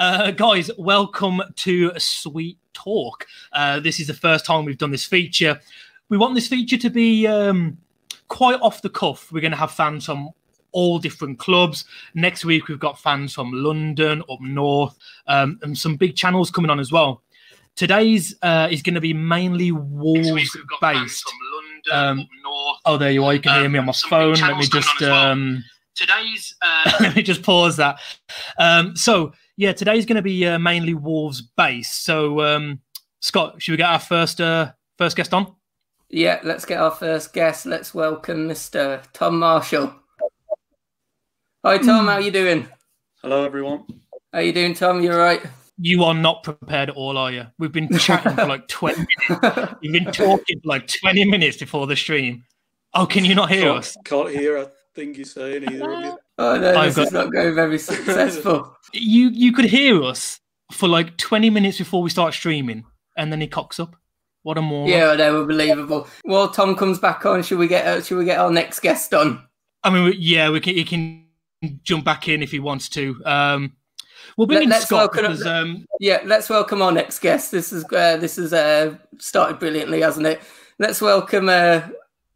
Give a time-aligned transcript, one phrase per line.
[0.00, 3.26] Uh, guys, welcome to Sweet Talk.
[3.52, 5.60] Uh, this is the first time we've done this feature.
[6.08, 7.76] We want this feature to be um,
[8.28, 9.30] quite off the cuff.
[9.30, 10.30] We're going to have fans from
[10.72, 11.84] all different clubs.
[12.14, 16.70] Next week, we've got fans from London, up north, um, and some big channels coming
[16.70, 17.22] on as well.
[17.76, 21.30] Today's uh, is going to be mainly Wolves based.
[21.92, 22.26] Um,
[22.86, 23.34] oh, there you are.
[23.34, 24.32] You can hear me on my phone.
[24.36, 25.02] Let me just.
[25.02, 25.62] Um,
[25.94, 26.54] today's.
[26.64, 26.92] Uh...
[27.00, 28.00] let me just pause that.
[28.58, 31.92] Um, so yeah, today's going to be uh, mainly Wolves base.
[31.92, 32.80] So um,
[33.20, 35.54] Scott, should we get our first uh, first guest on?
[36.08, 37.66] Yeah, let's get our first guest.
[37.66, 39.02] Let's welcome Mr.
[39.12, 39.94] Tom Marshall.
[41.62, 42.68] Hi Tom, how you doing?
[43.20, 43.84] Hello everyone.
[44.32, 45.02] How you doing, Tom?
[45.02, 45.42] You all right?
[45.76, 47.46] You are not prepared at all, are you?
[47.58, 48.96] We've been chatting for like 20
[49.28, 49.74] minutes.
[49.82, 52.44] You've been talking for like 20 minutes before the stream.
[52.94, 53.96] Oh, can you not hear can't, us?
[54.06, 56.18] Can't hear a thing you're saying either of you.
[56.40, 58.74] Oh no, I've this got- is not going very successful.
[58.92, 60.40] You you could hear us
[60.72, 62.84] for like 20 minutes before we start streaming,
[63.16, 63.96] and then he cocks up.
[64.42, 64.88] What a moron.
[64.88, 66.08] yeah, they were believable.
[66.24, 67.42] Well, Tom comes back on.
[67.42, 69.44] Should we get uh, should we get our next guest on?
[69.84, 70.74] I mean, yeah, we can.
[70.74, 71.26] He can
[71.82, 73.20] jump back in if he wants to.
[73.26, 73.76] Um,
[74.38, 77.50] we'll bring Let- in let's Scott welcome- because um, Yeah, let's welcome our next guest.
[77.52, 80.40] This is uh, this has uh, started brilliantly, hasn't it?
[80.78, 81.82] Let's welcome uh,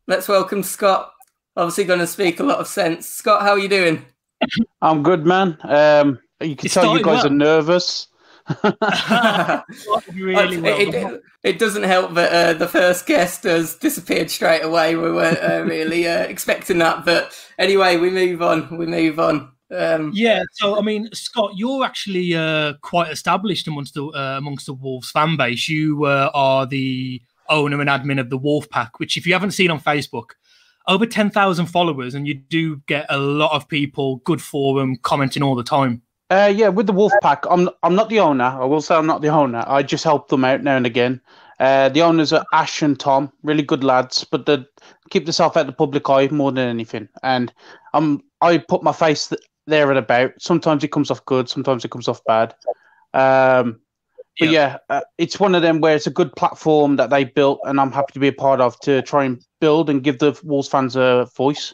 [0.06, 1.10] let's welcome Scott.
[1.56, 3.08] Obviously, going to speak a lot of sense.
[3.08, 4.04] Scott, how are you doing?
[4.82, 5.56] I'm good, man.
[5.62, 7.26] Um, you can It tell you guys well.
[7.26, 8.08] are nervous.
[8.62, 8.74] really
[10.60, 10.80] well.
[10.80, 14.96] it, it, it doesn't help that uh, the first guest has disappeared straight away.
[14.96, 18.76] We weren't uh, really uh, expecting that, but anyway, we move on.
[18.76, 19.52] We move on.
[19.70, 24.66] Um, Yeah, so I mean, Scott, you're actually uh, quite established amongst the uh, amongst
[24.66, 25.68] the Wolves fan base.
[25.68, 29.52] You uh, are the owner and admin of the Wolf Pack, which, if you haven't
[29.52, 30.30] seen on Facebook,
[30.88, 35.42] over ten thousand followers, and you do get a lot of people, good forum, commenting
[35.42, 36.02] all the time.
[36.30, 38.44] Uh, yeah, with the Wolf Pack, I'm I'm not the owner.
[38.44, 39.64] I will say I'm not the owner.
[39.66, 41.20] I just help them out now and again.
[41.60, 44.64] Uh, the owners are Ash and Tom, really good lads, but they
[45.10, 47.08] keep themselves out of the public eye more than anything.
[47.22, 47.52] And
[47.92, 50.32] um, I put my face th- there and about.
[50.38, 52.54] Sometimes it comes off good, sometimes it comes off bad.
[53.12, 53.80] Um,
[54.38, 57.60] but yeah, uh, it's one of them where it's a good platform that they built,
[57.64, 60.38] and I'm happy to be a part of to try and build and give the
[60.42, 61.72] Wolves fans a voice.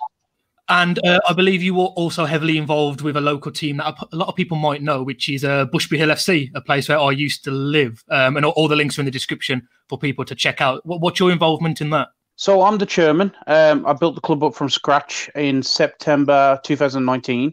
[0.68, 4.16] And uh, I believe you were also heavily involved with a local team that a
[4.16, 7.10] lot of people might know, which is uh, Bushby Hill FC, a place where I
[7.10, 8.04] used to live.
[8.08, 10.86] Um, and all, all the links are in the description for people to check out.
[10.86, 12.08] What, what's your involvement in that?
[12.36, 13.34] So I'm the chairman.
[13.48, 17.52] Um, I built the club up from scratch in September 2019.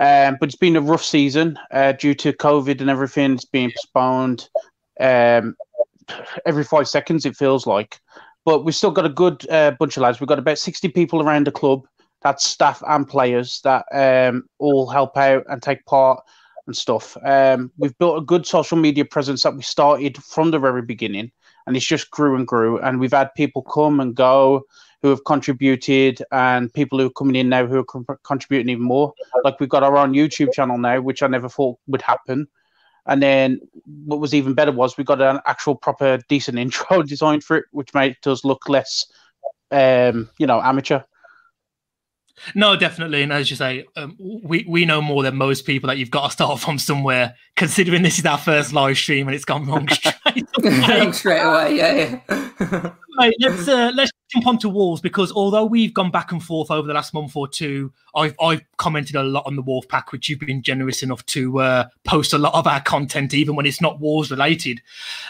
[0.00, 3.32] Um, but it's been a rough season uh, due to COVID and everything.
[3.34, 4.48] It's been postponed
[5.00, 5.54] um,
[6.46, 8.00] every five seconds, it feels like.
[8.44, 10.20] But we've still got a good uh, bunch of lads.
[10.20, 11.86] We've got about 60 people around the club.
[12.22, 16.22] That's staff and players that um, all help out and take part
[16.66, 17.16] and stuff.
[17.24, 21.32] Um, we've built a good social media presence that we started from the very beginning
[21.66, 22.78] and it's just grew and grew.
[22.78, 24.62] And we've had people come and go
[25.02, 28.84] who have contributed, and people who are coming in now who are con- contributing even
[28.84, 29.12] more.
[29.44, 32.46] Like we've got our own YouTube channel now, which I never thought would happen.
[33.06, 33.60] And then
[34.04, 37.64] what was even better was we got an actual proper decent intro designed for it,
[37.72, 39.06] which made us look less,
[39.72, 41.00] um, you know, amateur.
[42.54, 43.22] No, definitely.
[43.22, 46.26] And as you say, um, we, we know more than most people that you've got
[46.26, 49.88] to start from somewhere, considering this is our first live stream and it's gone wrong
[49.90, 50.14] straight
[50.64, 51.12] away.
[51.12, 52.92] straight away, yeah, yeah.
[53.18, 56.86] right, let's uh, let's jump onto Wolves because although we've gone back and forth over
[56.86, 60.28] the last month or two, I've I've commented a lot on the Wolf Pack, which
[60.28, 63.80] you've been generous enough to uh, post a lot of our content, even when it's
[63.80, 64.80] not Wolves related.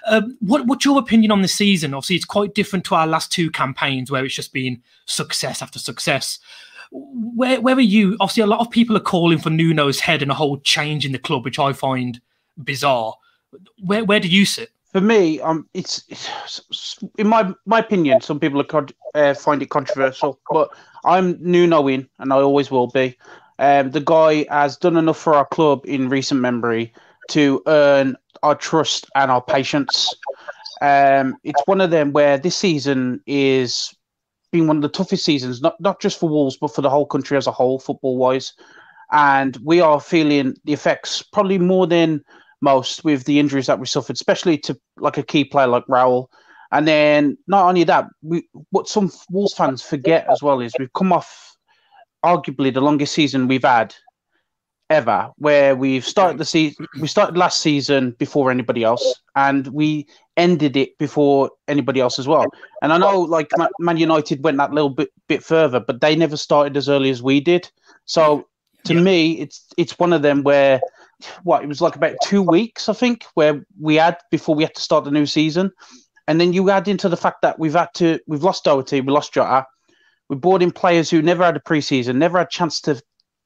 [0.07, 1.95] Um, what what's your opinion on this season?
[1.95, 5.79] Obviously, it's quite different to our last two campaigns where it's just been success after
[5.79, 6.39] success.
[6.93, 8.17] Where where are you?
[8.21, 11.13] Obviously, a lot of people are calling for Nuno's head and a whole change in
[11.13, 12.21] the club, which I find
[12.63, 13.15] bizarre.
[13.83, 14.71] Where where do you sit?
[14.93, 18.21] For me, um, it's, it's in my my opinion.
[18.21, 20.69] Some people are con- uh, find it controversial, but
[21.05, 23.17] I'm Nuno in, and I always will be.
[23.59, 26.93] Um, the guy has done enough for our club in recent memory
[27.29, 30.15] to earn our trust and our patience.
[30.83, 33.95] Um, it's one of them where this season is
[34.53, 37.07] been one of the toughest seasons, not not just for Wolves, but for the whole
[37.07, 38.53] country as a whole, football wise.
[39.11, 42.23] And we are feeling the effects probably more than
[42.61, 46.29] most with the injuries that we suffered, especially to like a key player like Raul.
[46.71, 50.93] And then not only that, we what some Wolves fans forget as well is we've
[50.93, 51.57] come off
[52.25, 53.95] arguably the longest season we've had
[54.93, 59.05] ever, where we've started the season we started last season before anybody else,
[59.35, 60.07] and we
[60.37, 62.47] ended it before anybody else as well.
[62.83, 63.51] And I know like
[63.81, 67.23] Man United went that little bit bit further, but they never started as early as
[67.23, 67.71] we did.
[68.05, 68.47] So
[68.85, 69.01] to Yeah.
[69.01, 70.81] me, it's it's one of them where
[71.45, 74.75] what it was like about two weeks, I think, where we had before we had
[74.75, 75.71] to start the new season,
[76.29, 79.13] and then you add into the fact that we've had to we've lost Doherty, we
[79.13, 79.65] lost Jota,
[80.29, 83.01] we brought in players who never had a preseason, never had a chance to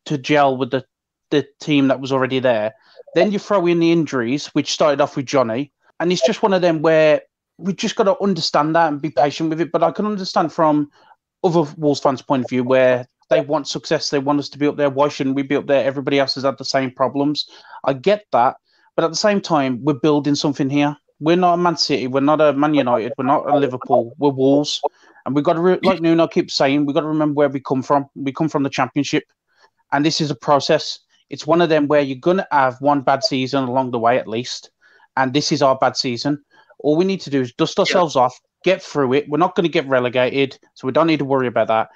[0.06, 0.84] to gel with the
[1.31, 2.75] the team that was already there.
[3.14, 6.52] Then you throw in the injuries, which started off with Johnny, and it's just one
[6.52, 7.23] of them where
[7.58, 9.73] we just got to understand that and be patient with it.
[9.73, 10.90] But I can understand from
[11.43, 14.67] other Wolves fans' point of view where they want success, they want us to be
[14.67, 14.90] up there.
[14.90, 15.84] Why shouldn't we be up there?
[15.84, 17.49] Everybody else has had the same problems.
[17.84, 18.56] I get that,
[18.94, 20.96] but at the same time, we're building something here.
[21.19, 24.31] We're not a Man City, we're not a Man United, we're not a Liverpool, we're
[24.31, 24.82] Wolves,
[25.25, 27.58] and we've got to, re- like Nuno keeps saying, we've got to remember where we
[27.58, 28.06] come from.
[28.14, 29.25] We come from the Championship,
[29.93, 30.99] and this is a process.
[31.31, 34.19] It's one of them where you're going to have one bad season along the way,
[34.19, 34.70] at least,
[35.17, 36.44] and this is our bad season.
[36.78, 38.23] All we need to do is dust ourselves yeah.
[38.23, 39.28] off, get through it.
[39.28, 41.88] We're not going to get relegated, so we don't need to worry about that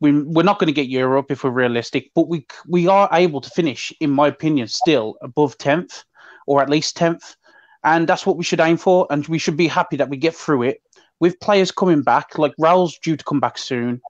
[0.00, 3.40] we, we're not going to get Europe if we're realistic, but we we are able
[3.40, 6.04] to finish, in my opinion, still above tenth
[6.46, 7.36] or at least tenth,
[7.84, 9.06] and that's what we should aim for.
[9.10, 10.82] And we should be happy that we get through it
[11.20, 12.38] with players coming back.
[12.38, 14.00] Like Raul's due to come back soon.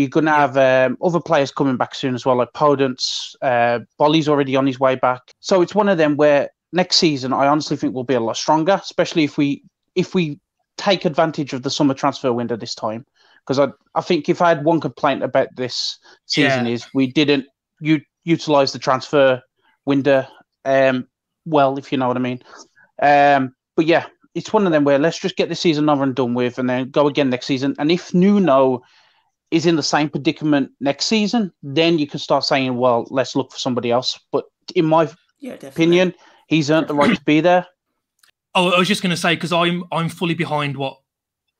[0.00, 3.34] You're going to have um, other players coming back soon as well, like Podence.
[3.42, 7.32] Uh, Boly's already on his way back, so it's one of them where next season
[7.32, 9.62] I honestly think we'll be a lot stronger, especially if we
[9.94, 10.40] if we
[10.76, 13.04] take advantage of the summer transfer window this time.
[13.44, 16.72] Because I I think if I had one complaint about this season yeah.
[16.72, 17.46] is we didn't
[17.80, 19.42] u- utilize the transfer
[19.84, 20.26] window
[20.64, 21.08] um
[21.44, 22.42] well if you know what I mean.
[23.02, 26.14] Um but yeah it's one of them where let's just get the season over and
[26.14, 27.74] done with and then go again next season.
[27.78, 28.82] And if Nuno
[29.50, 33.50] is in the same predicament next season then you can start saying well let's look
[33.50, 34.44] for somebody else but
[34.74, 35.08] in my
[35.38, 36.14] yeah, opinion
[36.46, 37.66] he's earned the right to be there
[38.54, 40.98] Oh, I was just going to say because I'm I'm fully behind what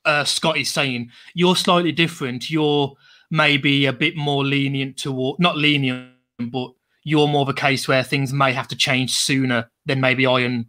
[0.05, 1.11] uh, Scott is saying.
[1.35, 2.51] You're slightly different.
[2.51, 2.95] You're
[3.31, 6.73] maybe a bit more lenient toward, not lenient, but
[7.05, 10.41] you're more of a case where things may have to change sooner than maybe I
[10.41, 10.67] and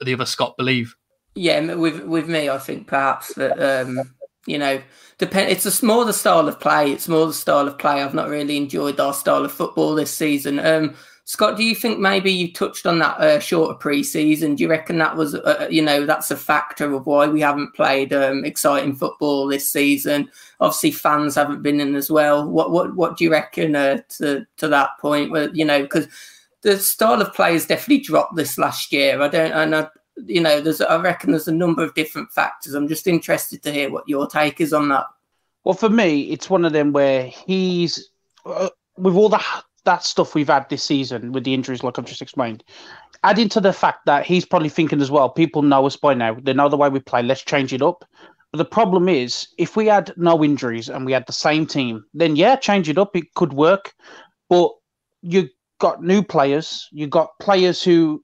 [0.00, 0.94] the other Scott believe.
[1.34, 4.14] Yeah, with with me, I think perhaps that um,
[4.46, 4.80] you know,
[5.18, 5.50] depend.
[5.50, 6.92] It's a more the style of play.
[6.92, 8.02] It's more the style of play.
[8.02, 10.58] I've not really enjoyed our style of football this season.
[10.58, 10.94] Um,
[11.28, 14.54] Scott, do you think maybe you touched on that uh, shorter pre-season?
[14.54, 17.74] Do you reckon that was, uh, you know, that's a factor of why we haven't
[17.74, 20.30] played um, exciting football this season?
[20.60, 22.48] Obviously, fans haven't been in as well.
[22.48, 25.32] What what what do you reckon uh, to to that point?
[25.32, 26.06] Where you know, because
[26.62, 29.20] the style of play has definitely dropped this last year.
[29.20, 29.88] I don't, and I,
[30.24, 32.74] you know, there's I reckon there's a number of different factors.
[32.74, 35.06] I'm just interested to hear what your take is on that.
[35.64, 38.10] Well, for me, it's one of them where he's
[38.44, 39.42] uh, with all the
[39.84, 42.64] that stuff we've had this season with the injuries, like I've just explained,
[43.22, 46.36] adding to the fact that he's probably thinking as well, people know us by now.
[46.42, 47.22] They know the way we play.
[47.22, 48.04] Let's change it up.
[48.52, 52.04] But the problem is, if we had no injuries and we had the same team,
[52.14, 53.16] then yeah, change it up.
[53.16, 53.94] It could work.
[54.48, 54.70] But
[55.22, 56.88] you got new players.
[56.92, 58.22] You got players who,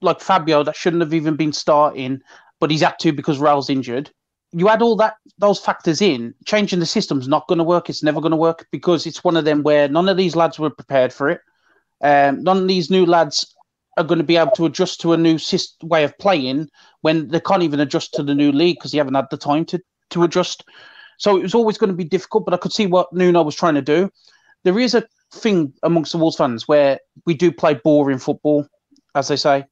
[0.00, 2.20] like Fabio, that shouldn't have even been starting,
[2.60, 4.10] but he's had to because Raul's injured
[4.52, 7.90] you add all that those factors in, changing the system's not going to work.
[7.90, 10.58] It's never going to work because it's one of them where none of these lads
[10.58, 11.40] were prepared for it.
[12.00, 13.54] Um, none of these new lads
[13.98, 16.68] are going to be able to adjust to a new system, way of playing
[17.02, 19.66] when they can't even adjust to the new league because they haven't had the time
[19.66, 19.80] to
[20.10, 20.64] to adjust.
[21.18, 22.46] So it was always going to be difficult.
[22.46, 24.10] But I could see what Nuno was trying to do.
[24.64, 28.66] There is a thing amongst the Wolves fans where we do play boring football,
[29.14, 29.64] as they say.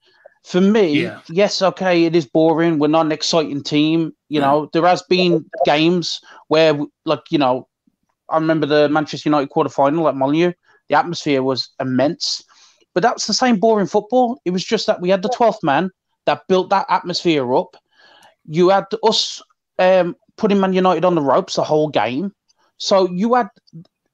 [0.44, 1.20] For me, yeah.
[1.30, 2.78] yes, okay, it is boring.
[2.78, 4.12] We're not an exciting team.
[4.28, 7.66] You know, there has been games where, like, you know,
[8.28, 10.52] I remember the Manchester United quarter final at Molineux.
[10.88, 12.44] The atmosphere was immense,
[12.92, 14.38] but that's the same boring football.
[14.44, 15.90] It was just that we had the 12th man
[16.26, 17.74] that built that atmosphere up.
[18.46, 19.40] You had us
[19.78, 22.32] um, putting Man United on the ropes the whole game.
[22.76, 23.48] So you had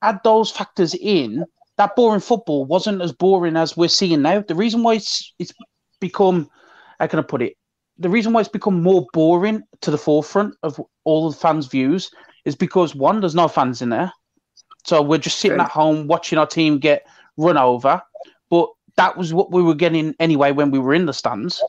[0.03, 1.45] add those factors in.
[1.77, 4.45] That boring football wasn't as boring as we're seeing now.
[4.47, 5.53] The reason why it's it's
[5.99, 6.51] become,
[6.99, 7.57] how can I put it?
[7.99, 12.11] The reason why it's become more boring to the forefront of all the fans' views
[12.45, 14.13] is because one, there's no fans in there.
[14.85, 18.03] So we're just sitting at home watching our team get run over.
[18.49, 21.63] But that was what we were getting anyway when we were in the stands.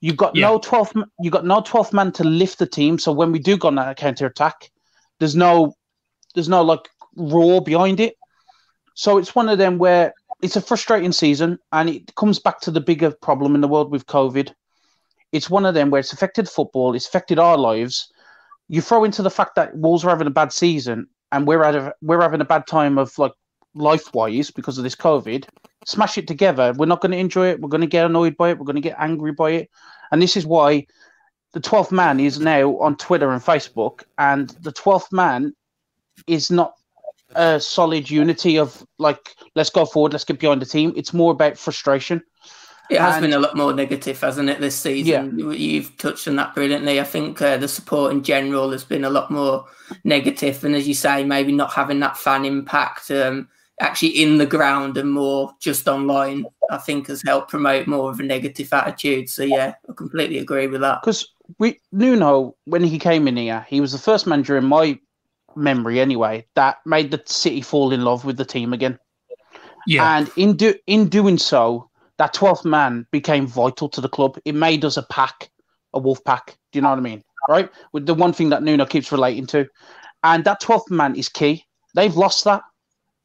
[0.00, 0.48] You got yeah.
[0.48, 0.96] no twelfth.
[1.20, 2.98] You got no twelfth man to lift the team.
[2.98, 4.70] So when we do go on that counter attack,
[5.20, 5.74] there's no,
[6.34, 8.16] there's no like roar behind it.
[8.94, 12.70] So it's one of them where it's a frustrating season, and it comes back to
[12.70, 14.52] the bigger problem in the world with COVID.
[15.30, 18.12] It's one of them where it's affected football, it's affected our lives.
[18.68, 22.20] You throw into the fact that Wolves are having a bad season, and we're we're
[22.20, 23.32] having a bad time of like
[23.74, 25.46] life wise because of this COVID.
[25.86, 26.74] Smash it together.
[26.76, 27.60] We're not going to enjoy it.
[27.60, 28.58] We're going to get annoyed by it.
[28.58, 29.70] We're going to get angry by it,
[30.10, 30.86] and this is why
[31.52, 35.54] the twelfth man is now on Twitter and Facebook, and the twelfth man
[36.26, 36.74] is not
[37.34, 40.92] a solid unity of like let's go forward, let's get behind the team.
[40.96, 42.22] It's more about frustration.
[42.90, 45.38] It has And- been a lot more negative, hasn't it, this season?
[45.38, 47.00] You- You've touched on that brilliantly.
[47.00, 49.64] I think uh, the support in general has been a lot more
[50.04, 53.48] negative, and as you say, maybe not having that fan impact um,
[53.80, 56.44] actually in the ground and more just online.
[56.70, 59.28] I think has helped promote more of a negative attitude.
[59.28, 61.00] So yeah, I completely agree with that.
[61.02, 64.98] because we Nuno when he came in here, he was the first manager in my
[65.56, 68.98] memory anyway that made the city fall in love with the team again.
[69.86, 74.38] Yeah, And in do in doing so, that twelfth man became vital to the club.
[74.44, 75.50] It made us a pack,
[75.92, 76.56] a wolf pack.
[76.70, 77.22] Do you know what I mean?
[77.48, 77.68] Right?
[77.92, 79.66] With the one thing that Nuno keeps relating to,
[80.22, 81.64] and that twelfth man is key.
[81.94, 82.62] They've lost that.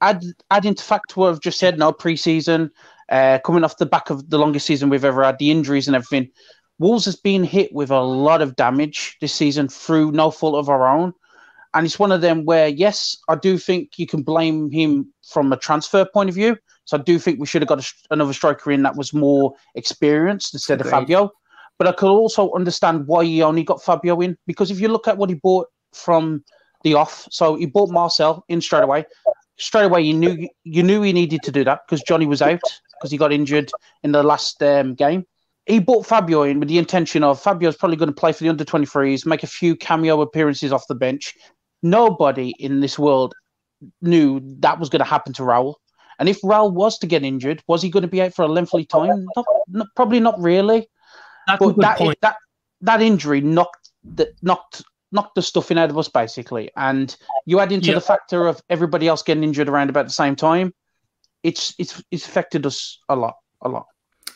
[0.02, 1.78] Add add into fact what I've just said.
[1.78, 2.72] No preseason,
[3.10, 5.96] uh, coming off the back of the longest season we've ever had, the injuries and
[5.96, 6.32] everything.
[6.80, 10.70] Wolves has been hit with a lot of damage this season through no fault of
[10.70, 11.14] our own.
[11.78, 15.54] And it's one of them where, yes, I do think you can blame him from
[15.54, 16.58] a transfer point of view.
[16.86, 19.54] So I do think we should have got a, another striker in that was more
[19.76, 20.92] experienced instead Agreed.
[20.92, 21.32] of Fabio.
[21.78, 25.08] But I could also understand why he only got Fabio in because if you look
[25.08, 26.44] at what he bought from
[26.84, 29.06] the off, so he bought Marçal in straight away.
[29.60, 32.62] Straight away, you knew you knew he needed to do that because Johnny was out
[32.94, 35.28] because he got injured in the last um, game.
[35.68, 38.50] He bought Fabio in with the intention of Fabio's probably going to play for the
[38.50, 41.36] under 23s, make a few cameo appearances off the bench.
[41.84, 43.34] Nobody in this world
[44.02, 45.76] knew that was going to happen to Raul.
[46.20, 48.48] And if Raul was to get injured, was he going to be out for a
[48.48, 49.28] lengthy time?
[49.36, 50.90] Not, not, probably not really.
[51.46, 52.18] that's a But good that, point.
[52.22, 52.38] that
[52.82, 56.72] that injury knocked the knocked knocked the stuffing out of us basically.
[56.76, 57.16] And
[57.46, 57.96] you add into Yeah.
[57.96, 60.74] the factor of everybody else getting injured around about the same time.
[61.44, 63.86] It's it's it's affected us a lot, a lot.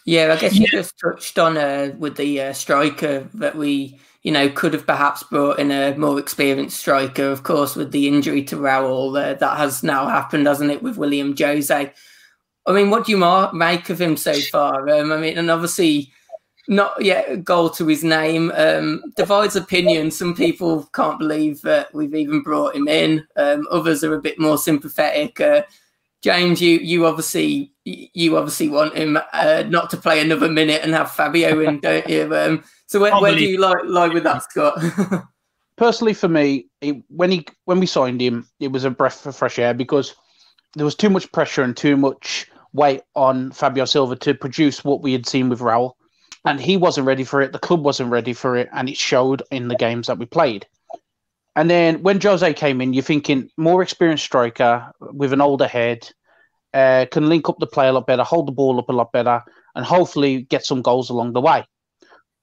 [0.05, 0.79] Yeah, I guess you Yeah.
[0.79, 5.23] just touched on uh, with the uh, striker that we, you know, could have perhaps
[5.23, 7.31] brought in a more experienced striker.
[7.31, 10.97] Of course, with the injury to Raul, uh, that has now happened, hasn't it, with
[10.97, 11.93] Willian Jose?
[12.67, 14.87] I mean, what do you ma- make of him so far?
[14.89, 16.11] Um, I mean, and obviously,
[16.67, 18.51] not yet a goal to his name.
[18.55, 20.11] Um, divides opinion.
[20.11, 23.25] Some people can't believe that we've even brought him in.
[23.35, 25.41] Um, others are a bit more sympathetic.
[25.41, 25.63] Uh,
[26.21, 30.93] James, you you obviously you obviously want him uh, not to play another minute and
[30.93, 32.35] have Fabio in, don't you?
[32.35, 34.77] Um, so where, Can't where do you lie, lie with that, Scott?
[35.77, 39.33] personally for me, it, when he when we signed him, it was a breath of
[39.33, 40.13] fresh air because
[40.75, 45.01] there was too much pressure and too much weight on Fabio Silva to produce what
[45.01, 45.93] we had seen with Raul,
[46.43, 47.53] and he wasn't ready for it.
[47.53, 50.67] The club wasn't ready for it, and it showed in the games that we played.
[51.55, 56.11] And then when Jose came in, you're thinking more experienced striker with an older head,
[56.73, 59.13] uh, can link up the play a lot better, hold the ball up a lot
[59.13, 59.41] better,
[59.75, 61.65] and hopefully get some goals along the way.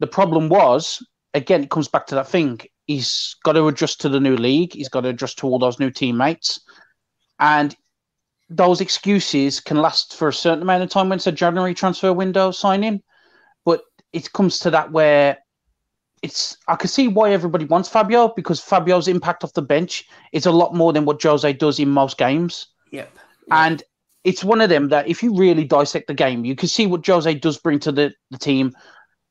[0.00, 2.61] The problem was, again, it comes back to that thing.
[2.87, 4.73] He's got to adjust to the new league.
[4.73, 6.61] He's got to adjust to all those new teammates,
[7.38, 7.76] and
[8.50, 12.12] those excuses can last for a certain amount of time when it's a January transfer
[12.12, 13.02] window signing.
[13.64, 15.38] But it comes to that where
[16.23, 20.47] it's I can see why everybody wants Fabio because Fabio's impact off the bench is
[20.47, 22.69] a lot more than what Jose does in most games.
[22.90, 23.11] yep.
[23.50, 23.83] And
[24.25, 27.07] it's one of them that if you really dissect the game, you can see what
[27.07, 28.75] Jose does bring to the, the team.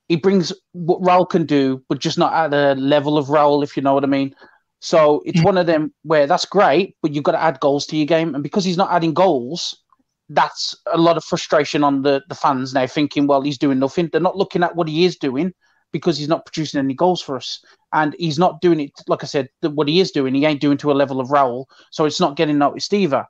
[0.07, 3.75] He brings what Raul can do, but just not at the level of Raul, if
[3.75, 4.33] you know what I mean.
[4.79, 5.45] So it's mm-hmm.
[5.45, 8.35] one of them where that's great, but you've got to add goals to your game.
[8.35, 9.83] And because he's not adding goals,
[10.29, 14.09] that's a lot of frustration on the, the fans now thinking, well, he's doing nothing.
[14.11, 15.53] They're not looking at what he is doing
[15.91, 17.63] because he's not producing any goals for us.
[17.93, 20.77] And he's not doing it, like I said, what he is doing, he ain't doing
[20.79, 21.65] to a level of Raul.
[21.91, 23.25] So it's not getting noticed either.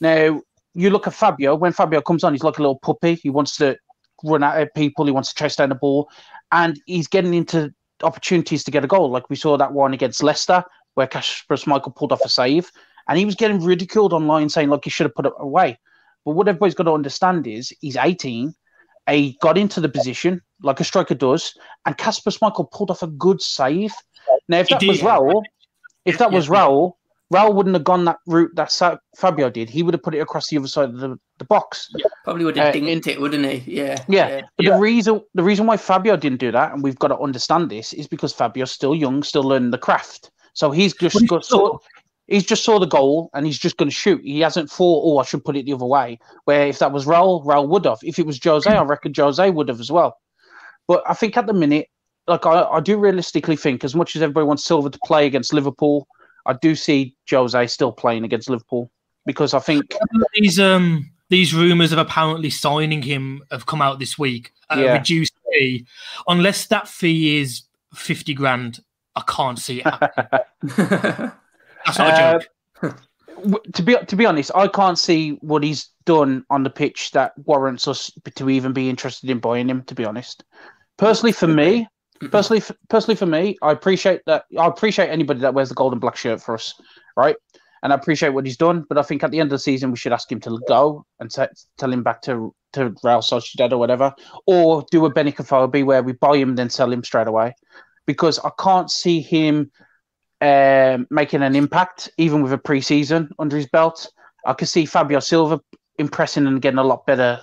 [0.00, 0.42] Now,
[0.74, 3.14] you look at Fabio, when Fabio comes on, he's like a little puppy.
[3.14, 3.76] He wants to
[4.22, 6.08] run out at people, he wants to chase down the ball,
[6.52, 9.10] and he's getting into opportunities to get a goal.
[9.10, 10.62] Like we saw that one against Leicester,
[10.94, 12.70] where Kasper Schmeichel pulled off a save,
[13.08, 15.78] and he was getting ridiculed online saying, like, he should have put it away.
[16.24, 18.54] But what everybody's got to understand is he's 18,
[19.10, 21.54] he got into the position like a striker does,
[21.84, 23.92] and Kasper Schmeichel pulled off a good save.
[24.48, 25.00] Now, if that was.
[25.00, 25.42] Raul,
[26.04, 26.92] if that was Raul,
[27.32, 28.70] Raul wouldn't have gone that route that
[29.16, 29.70] Fabio did.
[29.70, 31.88] He would have put it across the other side of the, the box.
[32.22, 33.64] Probably would have Uh, dinked it, wouldn't he?
[33.66, 34.04] Yeah.
[34.08, 34.74] Yeah, but Yeah.
[34.74, 37.92] the reason the reason why Fabio didn't do that, and we've got to understand this,
[37.92, 40.30] is because Fabio's still young, still learning the craft.
[40.52, 41.78] So he's just But he's got still- saw,
[42.28, 44.20] he's just saw the goal and he's just going to shoot.
[44.22, 46.18] He hasn't thought, oh, I should put it the other way.
[46.44, 47.98] Where if that was Raul, Raul would have.
[48.02, 50.16] If it was Jose, I reckon Jose would have as well.
[50.86, 51.88] But I think at the minute,
[52.28, 55.52] like I, I do realistically think, as much as everybody wants Silva to play against
[55.52, 56.06] Liverpool,
[56.46, 58.90] I do see Jose still playing against Liverpool
[59.26, 59.94] because I think
[60.34, 64.84] these um these rumors of apparently signing him have come out this week at Yeah.
[64.84, 65.86] a reduced fee.
[66.28, 67.62] Unless that fee is
[67.94, 68.80] fifty grand,
[69.16, 69.84] I can't see it.
[69.86, 70.42] happening.
[71.86, 72.38] That's not Uh,
[72.82, 73.62] a joke.
[73.74, 77.32] to be to be honest, I can't see what he's done on the pitch that
[77.46, 79.82] warrants us to even be interested in buying him.
[79.84, 80.44] To be honest,
[80.98, 81.86] personally, for me,
[82.30, 84.44] personally, personally for me, I appreciate that.
[84.58, 86.74] I appreciate anybody that wears the gold and black shirt for us,
[87.16, 87.36] right?
[87.82, 88.84] And I appreciate what he's done.
[88.88, 91.04] But I think at the end of the season, we should ask him to go
[91.20, 91.44] and t-
[91.78, 94.12] tell him back to to Real Sociedad or whatever,
[94.46, 97.54] or do a Benik Afobe where we buy him then sell him straight away,
[98.04, 99.70] because I can't see him
[100.40, 104.10] um, making an impact even with a preseason under his belt.
[104.44, 105.60] I can see Fabio Silva
[105.98, 107.42] impressing and getting a lot better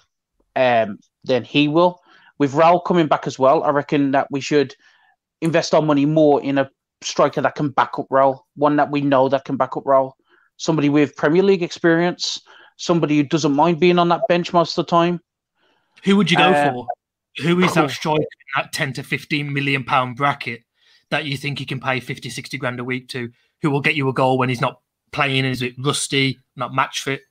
[0.57, 2.00] um, than he will.
[2.41, 4.75] With Raul coming back as well, I reckon that we should
[5.41, 6.71] invest our money more in a
[7.03, 10.13] striker that can back up Raul, one that we know that can back up Raul,
[10.57, 12.41] somebody with Premier League experience,
[12.77, 15.19] somebody who doesn't mind being on that bench most of the time.
[16.03, 16.87] Who would you go uh, for?
[17.43, 20.63] Who is that striker in that 10 to 15 million pound bracket
[21.11, 23.29] that you think you can pay 50, 60 grand a week to?
[23.61, 24.81] Who will get you a goal when he's not
[25.11, 25.45] playing?
[25.45, 27.21] And is it rusty, not match fit?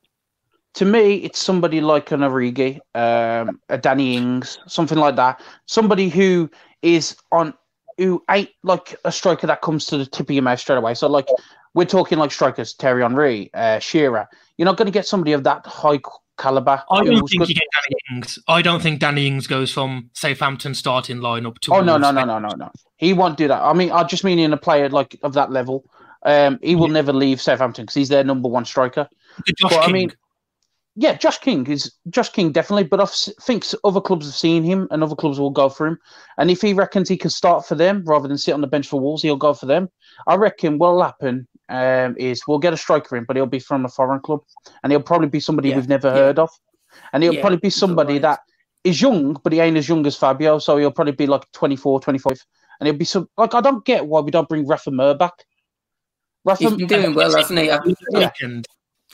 [0.75, 5.41] To me, it's somebody like an Origi, um, a Danny Ings, something like that.
[5.67, 6.51] Somebody who
[6.83, 7.55] is on,
[7.99, 10.95] who ain't like a striker that comes to the tip of your mouth straight away.
[10.95, 11.27] So, like,
[11.75, 14.29] we're talking like strikers, Terry Henry, uh, Shearer.
[14.57, 16.01] You're not going to get somebody of that high
[16.39, 16.83] caliber.
[16.91, 17.49] I don't think good.
[17.49, 18.39] you get Danny Ings.
[18.49, 21.75] I don't think Danny Ings goes from Southampton starting lineup to.
[21.75, 22.71] Oh no no no no no no!
[22.97, 23.63] He won't do that.
[23.63, 25.85] I mean, I just mean in a player like of that level.
[26.23, 26.95] Um, he will yeah.
[26.95, 29.09] never leave Southampton because he's their number one striker.
[29.63, 29.73] But.
[29.73, 30.13] I mean,
[30.97, 33.07] yeah, Josh King is Josh King definitely, but I
[33.43, 35.99] think other clubs have seen him and other clubs will go for him.
[36.37, 38.89] And if he reckons he can start for them rather than sit on the bench
[38.89, 39.89] for Wolves, he'll go for them.
[40.27, 43.85] I reckon what'll happen um, is we'll get a striker in, but he'll be from
[43.85, 44.41] a foreign club,
[44.83, 45.77] and he'll probably be somebody yeah.
[45.77, 46.15] we've never yeah.
[46.15, 46.51] heard of,
[47.13, 48.41] and he'll yeah, probably be somebody that
[48.83, 52.01] is young, but he ain't as young as Fabio, so he'll probably be like 24,
[52.01, 52.45] 25,
[52.81, 55.35] and he'll be some like I don't get why we don't bring Rafa Mir back.
[56.45, 57.67] Rafa, He's been doing well, hasn't he?
[57.67, 58.31] yeah.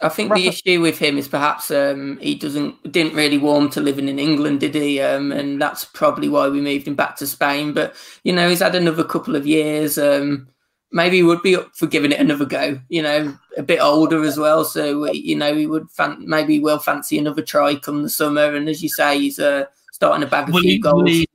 [0.03, 3.71] I think Rafa- the issue with him is perhaps um, he doesn't didn't really warm
[3.71, 5.01] to living in England, did he?
[5.01, 7.73] Um, and that's probably why we moved him back to Spain.
[7.73, 9.97] But you know, he's had another couple of years.
[9.97, 10.49] Um,
[10.93, 12.79] maybe he would be up for giving it another go.
[12.91, 16.79] You know, a bit older as well, so you know he would fan- maybe will
[16.79, 18.55] fancy another try come the summer.
[18.55, 21.05] And as you say, he's uh, starting to bag a will few he, goals.
[21.05, 21.29] Will he,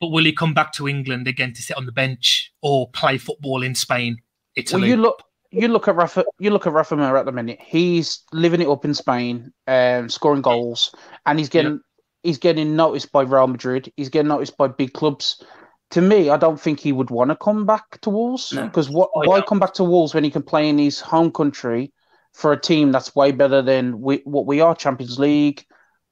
[0.00, 3.18] but will he come back to England again to sit on the bench or play
[3.18, 4.18] football in Spain,
[4.54, 4.82] Italy?
[4.82, 5.24] Well, you look
[5.54, 7.60] you look at Rafa, you look at Rafa Mir at the minute.
[7.60, 10.94] He's living it up in Spain, um, scoring goals,
[11.26, 11.80] and he's getting
[12.22, 13.92] he's getting noticed by Real Madrid.
[13.96, 15.42] He's getting noticed by big clubs.
[15.90, 18.98] To me, I don't think he would want to come back to Wolves because no.
[18.98, 19.10] what?
[19.14, 21.92] Oh, why come back to Wolves when he can play in his home country
[22.32, 24.74] for a team that's way better than we, what we are?
[24.74, 25.64] Champions League.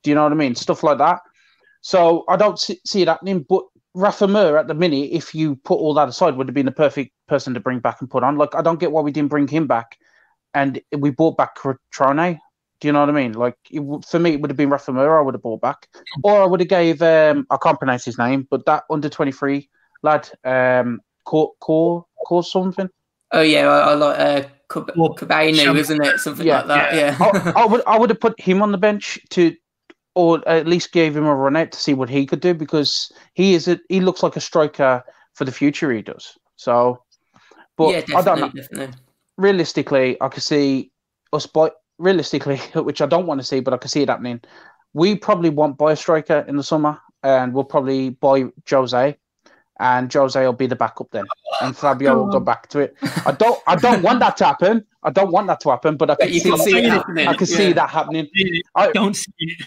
[0.02, 0.54] Do you know what I mean?
[0.54, 1.20] Stuff like that.
[1.80, 3.44] So I don't see, see it happening.
[3.48, 6.66] But Rafa Mir at the minute, if you put all that aside, would have been
[6.66, 8.38] the perfect person to bring back and put on.
[8.38, 9.98] Like, I don't get why we didn't bring him back,
[10.54, 11.56] and we brought back
[11.90, 12.40] Trone.
[12.80, 13.32] Do you know what I mean?
[13.32, 15.18] Like, it, for me, it would have been Rafa Mir.
[15.18, 15.88] I would have brought back,
[16.24, 17.02] or I would have gave.
[17.02, 19.68] Um, I can't pronounce his name, but that under twenty three
[20.02, 22.88] lad, um, core core core something.
[23.30, 26.18] Oh yeah, I, I like uh, Cabano, isn't it?
[26.18, 26.94] Something yeah, like that.
[26.94, 27.52] Yeah, yeah.
[27.56, 29.54] I, I would I would have put him on the bench to
[30.14, 33.12] or at least gave him a run out to see what he could do because
[33.34, 35.02] he is a, he looks like a striker
[35.34, 35.92] for the future.
[35.92, 37.02] He does so,
[37.76, 38.48] but yeah, I don't know.
[38.48, 38.94] Definitely.
[39.38, 40.92] Realistically, I could see
[41.32, 44.40] us buy realistically, which I don't want to see, but I can see it happening.
[44.94, 49.16] We probably won't buy a striker in the summer, and we'll probably buy Jose,
[49.80, 51.24] and Jose will be the backup then,
[51.62, 52.96] and Fabio will go back to it.
[53.24, 54.84] I don't, I don't want that to happen.
[55.02, 57.26] I don't want that to happen, but I can, see, can see, it happening.
[57.26, 57.56] I can yeah.
[57.56, 58.28] see that happening.
[58.74, 59.66] I don't see it.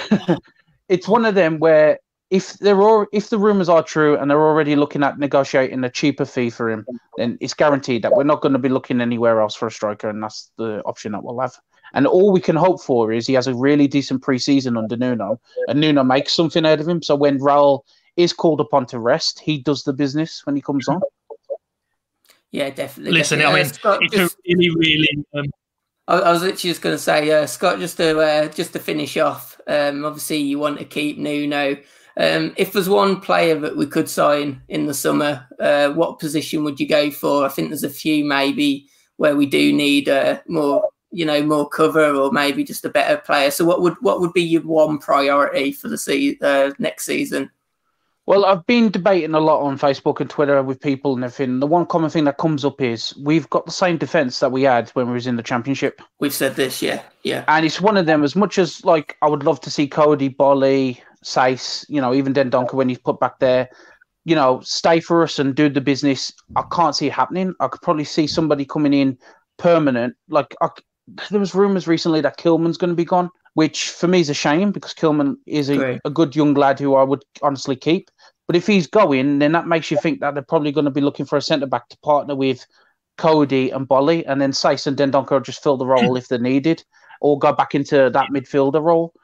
[0.88, 1.98] it's one of them where
[2.30, 5.84] if there are all, if the rumors are true and they're already looking at negotiating
[5.84, 6.86] a cheaper fee for him,
[7.18, 10.08] then it's guaranteed that we're not going to be looking anywhere else for a striker,
[10.08, 11.54] and that's the option that we'll have.
[11.92, 15.38] And all we can hope for is he has a really decent preseason under Nuno,
[15.68, 17.02] and Nuno makes something out of him.
[17.02, 17.80] So when Raul
[18.16, 21.02] is called upon to rest, he does the business when he comes on.
[22.50, 23.12] Yeah, definitely.
[23.12, 23.60] Listen, definitely.
[23.60, 25.44] I mean, uh, it's just, a really, really um,
[26.08, 28.78] I, I was literally just going to say, uh, Scott, just to uh, just to
[28.78, 29.51] finish off.
[29.66, 31.76] Um, obviously, you want to keep Nuno.
[32.16, 36.62] Um, if there's one player that we could sign in the summer, uh, what position
[36.64, 37.44] would you go for?
[37.44, 41.68] I think there's a few maybe where we do need uh, more, you know, more
[41.68, 43.50] cover or maybe just a better player.
[43.50, 47.50] So, what would what would be your one priority for the se- uh, next season?
[48.32, 51.60] Well, I've been debating a lot on Facebook and Twitter with people and everything.
[51.60, 54.62] The one common thing that comes up is we've got the same defense that we
[54.62, 56.00] had when we was in the championship.
[56.18, 57.44] We've said this, yeah, yeah.
[57.46, 58.24] And it's one of them.
[58.24, 62.32] As much as like I would love to see Coady, Boly, Saïss, you know, even
[62.32, 63.68] Dendoncker when he's put back there,
[64.24, 66.32] you know, stay for us and do the business.
[66.56, 67.52] I can't see it happening.
[67.60, 69.18] I could probably see somebody coming in
[69.58, 70.16] permanent.
[70.30, 70.70] Like I,
[71.30, 73.28] there was rumors recently that Kilman's going to be gone.
[73.54, 76.94] which for me is a shame because Kilman is a, a good young lad who
[76.94, 78.10] I would honestly keep.
[78.52, 81.00] But if he's going, then that makes you think that they're probably going to be
[81.00, 82.66] looking for a centre back to partner with
[83.16, 86.84] Coady and Boly, and then Saïss and Dendoncker just fill the role if they're needed,
[87.22, 89.14] or go back into that midfielder role.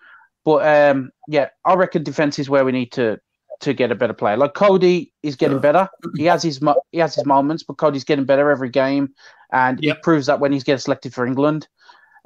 [0.47, 3.21] But um, yeah, I reckon defense is where we need to
[3.61, 4.39] to get a better player.
[4.39, 5.91] Like Coady is getting better.
[6.17, 6.59] He has his
[6.93, 9.11] he has his moments, but Coady's getting better every game,
[9.53, 9.97] and Yep.
[9.97, 11.69] he proves that when he's getting selected for England.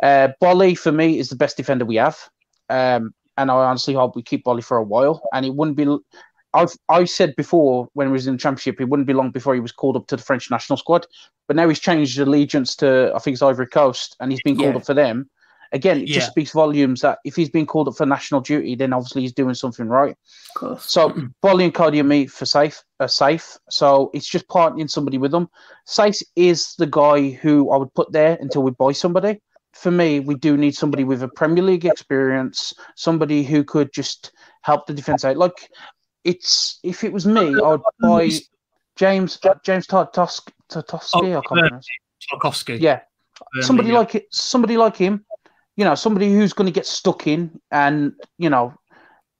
[0.00, 2.16] Uh, Boly for me is the best defender we have,
[2.70, 5.20] um, and I honestly hope we keep Boly for a while.
[5.32, 5.98] And it wouldn't be.
[6.54, 9.54] I've I said before when he was in the championship, it wouldn't be long before
[9.54, 11.06] he was called up to the French national squad.
[11.48, 14.74] But now he's changed allegiance to I think it's Ivory Coast, and he's been called
[14.74, 14.76] Yeah.
[14.76, 15.28] up for them.
[15.74, 16.16] Again, it Yeah.
[16.16, 19.32] just speaks volumes that if he's been called up for national duty, then obviously he's
[19.32, 20.14] doing something right.
[20.54, 20.84] Of course.
[20.92, 21.08] So
[21.42, 23.56] Boly and Coady and me for safe are safe.
[23.70, 25.48] So it's just partnering somebody with them.
[25.88, 29.40] Saïss is the guy who I would put there until we buy somebody.
[29.72, 34.32] For me, we do need somebody with a Premier League experience, somebody who could just
[34.60, 35.38] help the defense out.
[35.38, 35.70] Like
[36.24, 38.30] it's if it was me, I would buy
[38.96, 40.52] James James Tartovsky.
[40.70, 41.86] Tartovsky, I can't pronounce.
[42.32, 42.80] Tarkowski.
[42.80, 43.00] Yeah,
[43.52, 43.98] Burnley, somebody yeah.
[43.98, 45.24] like it, somebody like him,
[45.76, 48.74] you know, somebody who's going to get stuck in and you know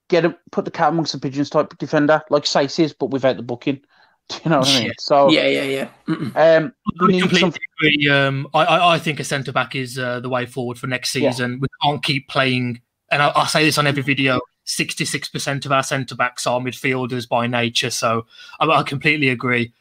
[0.09, 3.37] get a, put the cat amongst the pigeons type defender like Saïss is, but without
[3.37, 3.81] the booking.
[4.29, 4.87] Do you know what I mean?
[4.87, 4.92] Yeah.
[4.99, 5.88] So Yeah, yeah, yeah.
[6.09, 6.37] Mm-mm.
[6.37, 7.53] um, I completely some.
[7.79, 8.09] agree.
[8.09, 11.14] Um, I, I, I think a centre back is uh, the way forward for next
[11.14, 11.31] Yeah.
[11.31, 11.59] season.
[11.61, 14.40] We can't keep playing, and I, I say this on every video.
[14.64, 18.27] Sixty-six percent of our centre backs are midfielders by nature, so
[18.61, 19.72] I, I completely agree.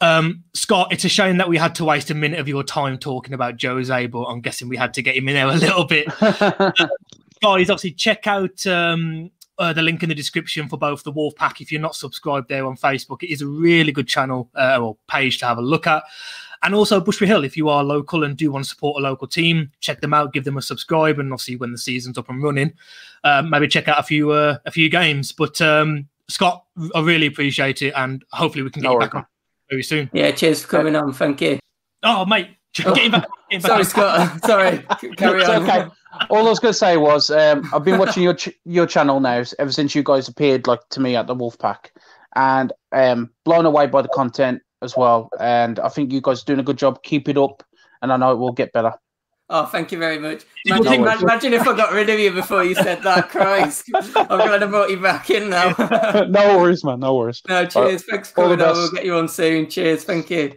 [0.00, 2.98] Um, Scott, it's a shame that we had to waste a minute of your time
[2.98, 5.84] talking about Jose, but I'm guessing we had to get him in there a little
[5.84, 6.08] bit.
[7.42, 11.34] guys, obviously check out um, uh, the link in the description for both the Wolf
[11.34, 11.60] Pack.
[11.60, 14.96] If you're not subscribed there on Facebook, it is a really good channel uh, or
[15.08, 16.02] page to have a look at.
[16.62, 19.26] And also Bushby Hill, if you are local and do want to support a local
[19.26, 22.42] team, check them out, give them a subscribe, and obviously when the season's up and
[22.42, 22.72] running,
[23.24, 25.32] um, maybe check out a few uh, a few games.
[25.32, 29.14] But um, Scott, I really appreciate it, and hopefully we can get No you back
[29.14, 29.26] on
[29.70, 30.08] very soon.
[30.12, 31.12] Yeah, cheers for coming on.
[31.12, 31.58] Thank you.
[32.04, 33.26] Oh, mate, get back.
[33.50, 33.84] Get back Sorry.
[33.84, 34.44] Scott.
[34.44, 34.78] Sorry.
[35.16, 35.62] Carry on.
[35.62, 35.86] okay.
[36.30, 39.18] All I was going to say was um, I've been watching your ch- your channel
[39.18, 41.90] now ever since you guys appeared like to me at the Wolfpack,
[42.36, 45.30] and um, blown away by the content as well.
[45.40, 47.02] And I think you guys are doing a good job.
[47.02, 47.62] Keep it up,
[48.02, 48.92] and I know it will get better.
[49.54, 50.44] Oh, thank you very much.
[50.64, 53.28] Imagine, think- ma- imagine if I got rid of you before you said that.
[53.30, 53.84] Christ.
[53.94, 55.74] I'm going to vote you back in now.
[56.28, 57.00] no worries, man.
[57.00, 57.42] No worries.
[57.48, 58.04] no, cheers.
[58.04, 58.74] Thanks for all coming on.
[58.74, 59.68] We'll get you on soon.
[59.68, 60.04] Cheers.
[60.04, 60.54] Thank you.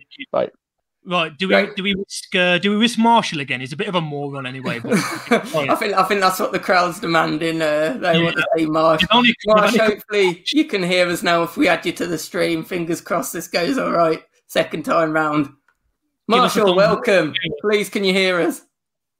[1.08, 1.76] Right, do we Right.
[1.76, 3.60] do we risk uh, do we risk Marshall again?
[3.60, 4.80] He's a bit of a moron anyway.
[4.80, 4.94] But
[5.32, 7.62] I think I think that's what the crowd's demanding.
[7.62, 9.02] Uh, they want to see Marsh.
[9.04, 11.44] You've only- you've Marsh, only- hopefully you can hear us now.
[11.44, 14.24] If we add you to the stream, fingers crossed this goes all right.
[14.48, 15.46] Second time round.
[16.28, 17.08] Give us a Marshall, thumbs up.
[17.08, 17.34] welcome.
[17.62, 18.62] Please, can you hear us?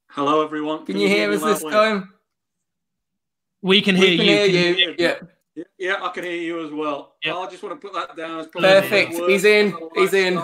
[0.10, 0.86] Hello, everyone.
[0.88, 1.72] Can you hear us this way?
[1.72, 2.14] time?
[3.62, 4.32] we can hear we can you.
[4.34, 4.60] hear Can you.
[4.76, 4.96] hear me?
[4.98, 5.16] Yeah,
[5.56, 7.16] Yeah, Yeah, I can hear you as well.
[7.24, 7.36] Yep.
[7.36, 9.14] I just want to put that down as probably Perfect.
[9.14, 9.74] one of the He's in.
[9.96, 10.36] He's in.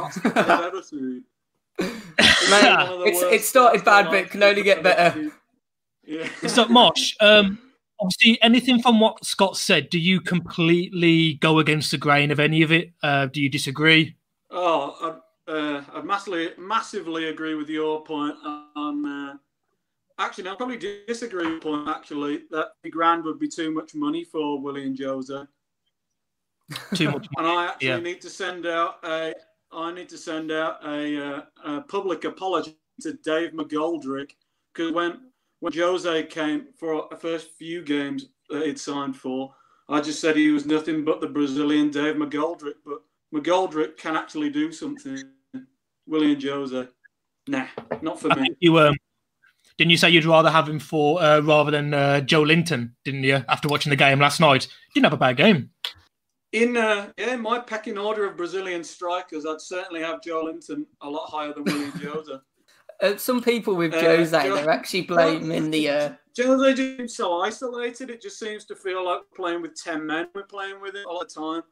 [1.79, 2.49] Starts I've ever seen.
[2.49, 4.99] man, One of the it's it started bad, but it can only get better.
[5.01, 5.31] ever seen.
[6.03, 6.27] Yeah.
[6.49, 7.60] So, Mosh, um,
[7.99, 12.62] obviously, anything from what Scott said, do you completely go against the grain of any
[12.63, 12.91] of it?
[13.03, 14.15] Uh, do you disagree?
[14.49, 18.36] Oh, I, uh, I massively, massively agree with your point
[18.75, 19.05] on.
[19.05, 19.38] Uh,
[20.19, 21.88] actually, no, I probably disagree with your point.
[21.88, 25.43] Actually, that the grand would be too much money for Willian Jose,
[26.95, 27.27] Too much.
[27.38, 27.99] and I actually Yeah.
[27.99, 29.34] need to send out a.
[29.73, 34.31] I need to send out a, uh, a public apology to Dave McGoldrick
[34.73, 39.53] because when when Jose came for the first few games that he'd signed for,
[39.88, 43.01] I just said he was nothing but the Brazilian Dave McGoldrick, but
[43.34, 45.21] McGoldrick can actually do something.
[46.07, 46.88] Willian Jose,
[47.47, 47.67] nah,
[48.01, 48.55] not for me.
[48.60, 48.95] You um,
[49.77, 52.91] didn't you say you'd rather have him for uh, rather than uh, Joelinton?
[53.05, 53.43] Didn't you?
[53.47, 55.69] After watching the game last night, didn't have a bad game.
[56.53, 61.09] In uh, yeah, in my pecking order of Brazilian strikers, I'd certainly have Joelinton a
[61.09, 62.33] lot higher than Willian Jose.
[63.01, 65.89] Uh, some people with Uh, Jose, Jo- they're actually blaming the.
[65.89, 68.11] Uh, Jose seems so isolated.
[68.11, 70.27] It just seems to feel like playing with ten men.
[70.35, 71.63] We're playing with it all the time.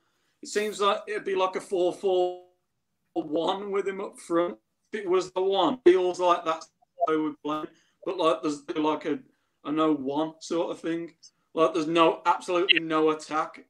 [0.42, 4.58] It seems like it'd be like a four-four-one with him up front.
[4.92, 6.68] If it was the one, feels like that's
[7.08, 7.68] how we're playing.
[8.06, 9.20] But like there's like a
[9.66, 11.14] a no one sort of thing.
[11.54, 13.66] Like there's no absolutely no attack.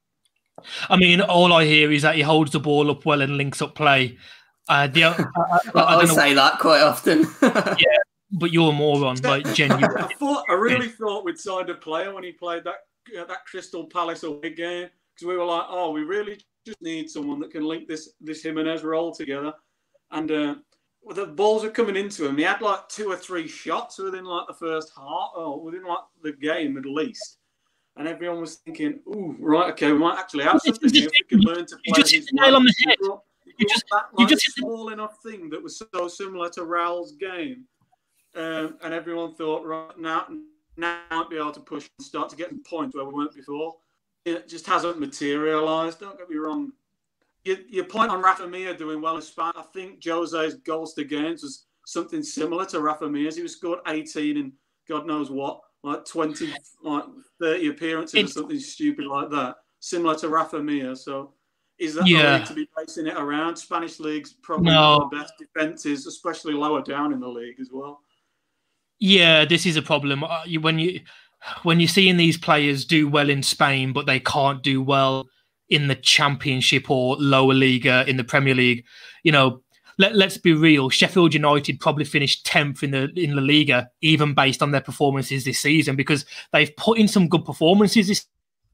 [0.88, 3.62] I mean, all I hear is that he holds the ball up well and links
[3.62, 4.18] up play.
[4.68, 7.26] Uh, the, I, I, I I, don't know, say that quite often.
[7.42, 7.98] Yeah,
[8.32, 9.84] but you're a moron, like genuine.
[9.96, 12.76] I thought I really thought we'd signed a player when he played that
[13.18, 17.10] uh, that Crystal Palace away game because we were like, oh, we really just need
[17.10, 19.52] someone that can link this this Jimenez role together.
[20.12, 20.54] And uh,
[21.14, 22.36] the balls were coming into him.
[22.36, 26.04] He had like two or three shots within like the first half, or within like
[26.22, 27.38] the game at least.
[28.00, 31.36] And everyone was thinking, "Ooh, right, okay, we might actually have something here if we
[31.36, 32.96] can learn to play." You just hit the nail on the head.
[33.02, 34.94] You just, that, like, you just hit small the...
[34.94, 37.66] enough thing that was so similar to Raul's game,
[38.34, 40.28] um, and everyone thought, right now,
[40.78, 43.12] now we might be able to push and start to get to points where we
[43.12, 43.76] weren't before.
[44.24, 46.00] It just hasn't materialised.
[46.00, 46.72] Don't get me wrong.
[47.44, 51.04] Your, your point on Rafa Mir doing well in Spain, I think Jose's goals to
[51.04, 53.36] games was something similar to Rafa Mir's.
[53.36, 54.52] He was scored 18 in
[54.88, 57.04] God knows what, like 20, like
[57.40, 58.32] 30 appearances it's...
[58.32, 60.94] or something stupid like that, similar to Rafa Mir.
[60.94, 61.34] So
[61.78, 62.22] is that yeah.
[62.22, 63.56] the league to be basing it around?
[63.56, 65.08] Spanish leagues probably no.
[65.10, 68.00] the best defenses, especially lower down in the league as well.
[68.98, 70.22] Yeah, this is a problem.
[70.22, 71.00] Uh, when you
[71.62, 75.26] when you're seeing these players do well in Spain, but they can't do well
[75.70, 78.84] in the Championship or lower Liga in the Premier League,
[79.22, 79.62] you know,
[80.00, 80.88] let, let's be real.
[80.88, 85.44] Sheffield United probably finished tenth in the in the Liga, even based on their performances
[85.44, 88.24] this season, because they've put in some good performances this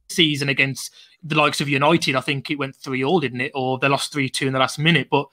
[0.08, 2.14] season against the likes of United.
[2.14, 3.50] I think it went three all, didn't it?
[3.56, 5.08] Or they lost three two in the last minute.
[5.10, 5.26] But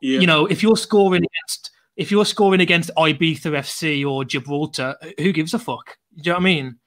[0.00, 0.18] yeah.
[0.18, 5.32] you know, if you're scoring against if you're scoring against Ibiza FC or Gibraltar, who
[5.32, 5.98] gives a fuck?
[6.16, 6.78] Do you know what I mean?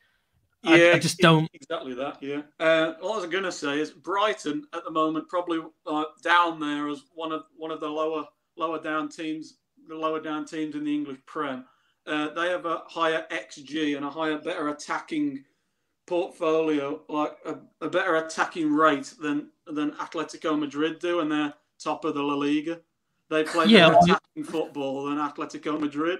[0.64, 1.50] Yeah, I, I just don't.
[1.54, 2.22] Exactly that.
[2.22, 2.42] Yeah.
[2.60, 6.60] Uh, what I was going to say is Brighton at the moment probably uh, down
[6.60, 8.26] there as one of one of the lower
[8.58, 9.56] lower down teams,
[9.88, 11.66] the lower down teams in the English Prem.
[12.06, 15.44] Uh, they have a higher XG and a higher, better attacking
[16.08, 22.06] portfolio, like a, a better attacking rate than than Atletico Madrid do, and they're top
[22.06, 22.80] of the La Liga.
[23.30, 26.20] They play yeah, better attacking football than Atletico Madrid.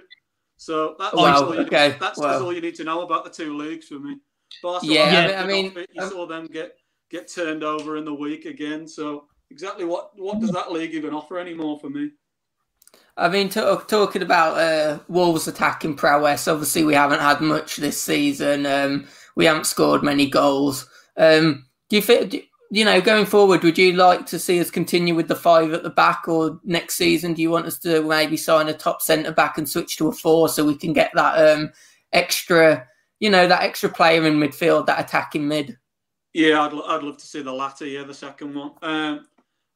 [0.56, 1.96] So that's, wow, all, you, okay.
[1.98, 2.40] that's, wow.
[2.40, 4.16] all you need to know about the two leagues for me.
[4.62, 6.72] Barcelona, yeah, I mean, you saw them get
[7.10, 8.86] get turned over in the week again.
[8.88, 12.10] So exactly what what does that league even offer anymore for me?
[13.16, 16.48] I mean, talk, talking about uh, Wolves attacking prowess.
[16.48, 18.64] Obviously, we haven't had much this season.
[18.64, 20.88] Um, we haven't scored many goals.
[21.16, 22.48] Um, do you think?
[22.72, 25.82] you know, going forward, would you like to see us continue with the five at
[25.82, 29.30] the back, or next season, do you want us to maybe sign a top centre
[29.30, 31.70] back and switch to a four so we can get that um,
[32.14, 32.88] extra,
[33.22, 35.78] you know, that extra player in midfield, that attacking mid?
[36.34, 37.86] Yeah, I'd, I'd love to see the latter.
[37.86, 38.72] Yeah, the second one.
[38.82, 39.28] Um,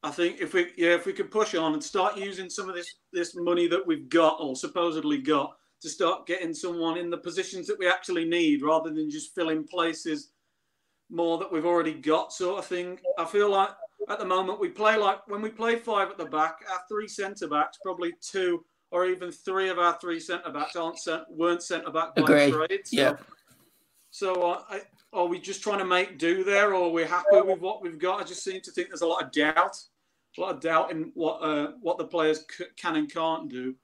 [0.02, 2.74] I think if we yeah if we could push on and start using some of
[2.74, 7.18] this this money that we've got or supposedly got to start getting someone in the
[7.18, 10.32] positions that we actually need rather than just filling places
[11.08, 12.98] more that we've already got, sort of thing.
[13.16, 13.70] I feel like
[14.08, 17.06] at the moment we play like when we play five at the back, our three
[17.06, 21.62] centre backs, probably two or even three of our three centre backs aren't sent, weren't
[21.62, 22.50] centre back by Agree.
[22.50, 22.80] trade.
[22.84, 23.16] So, yeah.
[24.16, 24.80] So uh, I,
[25.12, 27.98] are we just trying to make do there, or are we happy with what we've
[27.98, 28.18] got?
[28.18, 29.76] I just seem to think there's a lot of doubt,
[30.38, 33.74] a lot of doubt in what uh, what the players c- can and can't do.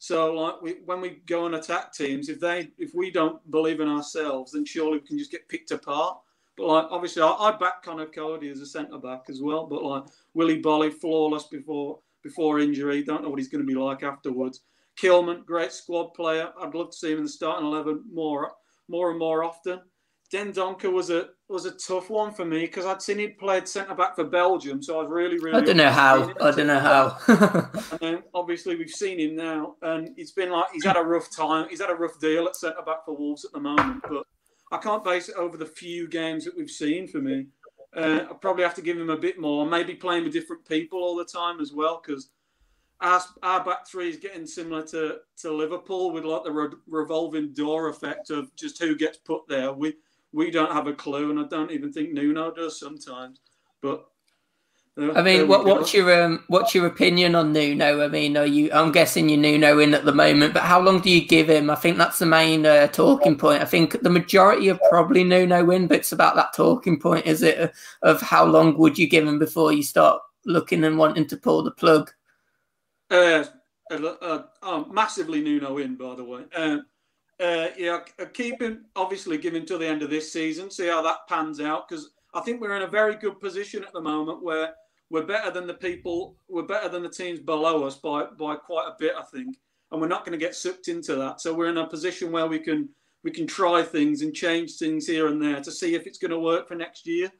[0.00, 3.78] So like we, when we go and attack teams, if they if we don't believe
[3.78, 6.18] in ourselves, then surely we can just get picked apart.
[6.56, 9.64] But like obviously, I, I back Conor Coady as a centre back as well.
[9.64, 10.02] But like
[10.34, 13.04] Willy Boly, flawless before before injury.
[13.04, 14.62] Don't know what he's going to be like afterwards.
[15.00, 16.50] Kilman, great squad player.
[16.60, 18.54] I'd love to see him in the starting eleven more
[18.88, 19.80] more and more often.
[20.32, 23.94] Dendoncker was a was a tough one for me because I'd seen he played centre
[23.94, 25.56] back for Belgium, so I was really really.
[25.56, 26.34] I don't know how.
[26.40, 27.18] I don't know how.
[27.92, 31.34] and then obviously we've seen him now, and it's been like he's had a rough
[31.34, 31.68] time.
[31.70, 34.24] He's had a rough deal at centre back for Wolves at the moment, but
[34.70, 37.46] I can't base it over the few games that we've seen for me.
[37.96, 40.98] Uh, I probably have to give him a bit more, maybe playing with different people
[40.98, 42.28] all the time as well, because
[43.00, 47.52] our, our back three is getting similar to, to Liverpool with like the re- revolving
[47.52, 49.72] door effect of just who gets put there.
[49.72, 49.94] We
[50.32, 53.40] we don't have a clue, and I don't even think Nuno does sometimes.
[53.80, 54.04] But
[54.98, 58.04] I mean, what, what's your um, what's your opinion on Nuno?
[58.04, 58.70] I mean, are you?
[58.72, 61.70] I'm guessing you're Nuno in at the moment, but how long do you give him?
[61.70, 63.62] I think that's the main uh, talking point.
[63.62, 67.42] I think the majority are probably Nuno in, but it's about that talking point, is
[67.42, 67.72] it?
[68.02, 71.62] Of how long would you give him before you start looking and wanting to pull
[71.62, 72.12] the plug?
[73.10, 73.44] Uh,
[73.90, 76.42] uh, uh massively Nuno in, by the way.
[76.54, 76.78] Uh,
[77.40, 78.00] uh, yeah,
[78.32, 81.88] keep him obviously him till the end of this season, see how that pans out
[81.88, 84.74] because I think we're in a very good position at the moment where
[85.10, 88.88] we're better than the people, we're better than the teams below us by by quite
[88.88, 89.56] a bit, I think,
[89.92, 91.40] and we're not going to get sucked into that.
[91.40, 92.88] So we're in a position where we can
[93.22, 96.30] we can try things and change things here and there to see if it's going
[96.30, 97.30] to work for next year.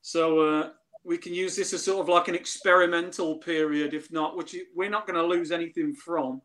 [0.00, 0.70] So uh,
[1.04, 4.90] we can use this as sort of like an experimental period, if not, which we're
[4.90, 6.40] not going to lose anything from.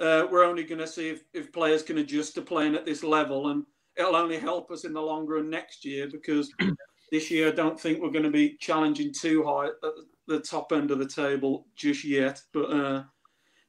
[0.00, 3.02] Uh, we're only going to see if, if players can adjust to playing at this
[3.02, 3.64] level, and
[3.96, 6.52] it'll only help us in the long run next year because
[7.10, 9.92] this year, I don't think we're going to be challenging too high at
[10.26, 12.40] the top end of the table just yet.
[12.52, 13.02] But uh,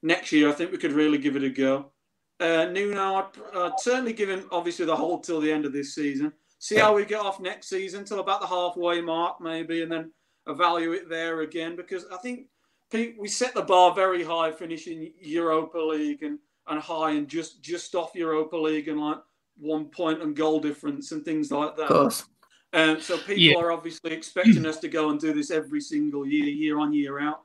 [0.01, 1.91] next year, I think we could really give it a go.
[2.39, 5.95] Uh, Nuno, I'd, I'd certainly give him obviously the hold till the end of this
[5.95, 6.33] season.
[6.65, 10.11] See how we get off next season till about the halfway mark, maybe, and then
[10.47, 11.75] evaluate it there again.
[11.75, 12.47] Because I think
[12.91, 17.61] Pete, we set the bar very high, finishing Europa League and, and high and just
[17.61, 19.19] just off Europa League and like
[19.59, 21.83] one point and goal difference and things like that.
[21.83, 22.23] Of course.
[22.73, 23.57] Um, so people yeah.
[23.57, 27.19] are obviously expecting us to go and do this every single year, year on, year
[27.19, 27.41] out.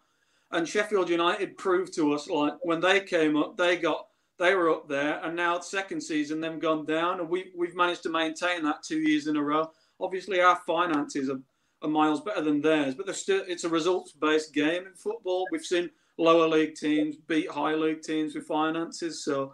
[0.50, 4.06] And Sheffield United proved to us, like when they came up, they got
[4.40, 8.02] they were up there, and now second season they've gone down, and we we've managed
[8.04, 9.70] to maintain that two years in a row.
[10.00, 11.40] Obviously, our finances are,
[11.82, 15.46] are miles better than theirs, but still it's a results based game in football.
[15.52, 19.52] We've seen lower league teams beat high league teams with finances, so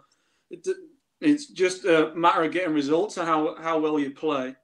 [0.49, 0.65] it,
[1.19, 4.55] it's just a matter of getting results and how how well you play.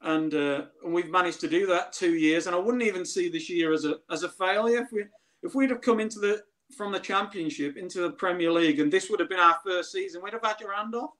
[0.00, 3.30] And, uh, and we've managed to do that two years, and I wouldn't even see
[3.30, 5.04] this year as a as a failure if we
[5.42, 6.42] if we'd have come into the
[6.76, 10.22] from the Championship into the Premier League, and this would have been our first season,
[10.22, 11.10] we'd have had your hand off.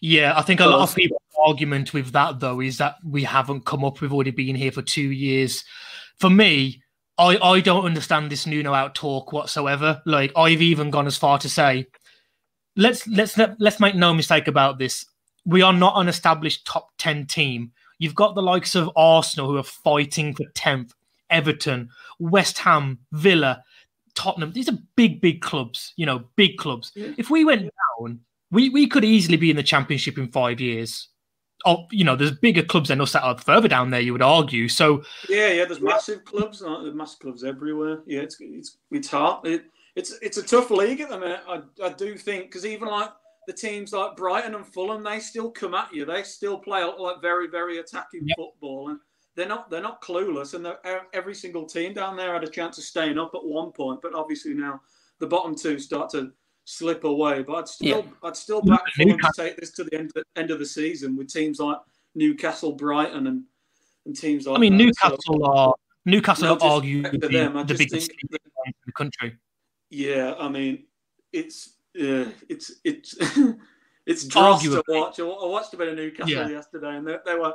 [0.00, 3.64] Yeah, I think a lot of people's argument with that though is that we haven't
[3.64, 4.00] come up.
[4.00, 5.64] We've already been here for two years.
[6.18, 6.82] For me,
[7.18, 10.02] I I don't understand this Nuno out talk whatsoever.
[10.06, 11.86] Like I've even gone as far to say,
[12.76, 15.04] let's let's let, let's make no mistake about this.
[15.44, 17.72] We are not an established top ten team.
[17.98, 20.92] You've got the likes of Arsenal who are fighting for tenth,
[21.30, 23.62] Everton, West Ham, Villa.
[24.16, 24.52] Tottenham.
[24.52, 25.92] These are big, big clubs.
[25.96, 26.90] You know, big clubs.
[26.94, 27.12] Yeah.
[27.16, 31.08] If we went down, we we could easily be in the championship in five years.
[31.64, 34.00] Oh, you know, there's bigger clubs than us that are further down there.
[34.00, 34.68] You would argue.
[34.68, 36.60] So yeah, yeah, there's massive clubs.
[36.60, 38.02] There's massive clubs everywhere.
[38.06, 39.46] Yeah, it's it's it's hard.
[39.46, 41.40] It, it's it's a tough league at the minute.
[41.48, 43.10] I, I do think because even like
[43.46, 46.04] the teams like Brighton and Fulham, they still come at you.
[46.04, 48.36] They still play like very very attacking yep.
[48.36, 49.00] football and
[49.36, 50.66] they're not they're not clueless, and
[51.12, 54.14] every single team down there had a chance of staying up at one point, but
[54.14, 54.80] obviously now
[55.20, 56.32] the bottom two start to
[56.64, 57.42] slip away.
[57.42, 58.28] But I'd still yeah.
[58.28, 61.32] I'd still back them to take this to the end end of the season with
[61.32, 61.78] teams like
[62.14, 63.44] Newcastle, Brighton, and
[64.06, 64.56] and teams like.
[64.56, 64.84] I mean, that.
[64.84, 65.74] Newcastle so, are
[66.06, 69.36] Newcastle are arguably them, the biggest team in the country.
[69.90, 70.84] Yeah, I mean,
[71.32, 73.16] it's uh, it's it's
[74.06, 75.20] it's dross to watch.
[75.20, 76.48] I watched a bit of Newcastle yeah.
[76.48, 77.54] yesterday, and they, they were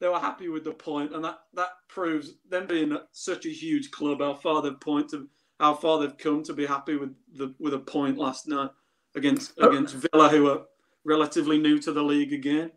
[0.00, 3.90] they were happy with the point, and that that proves them being such a huge
[3.90, 5.22] club how far they've pointed,
[5.58, 8.70] how far they've come to be happy with the with a point last night
[9.16, 9.68] against oh.
[9.68, 10.62] against Villa, who are
[11.04, 12.70] relatively new to the league again.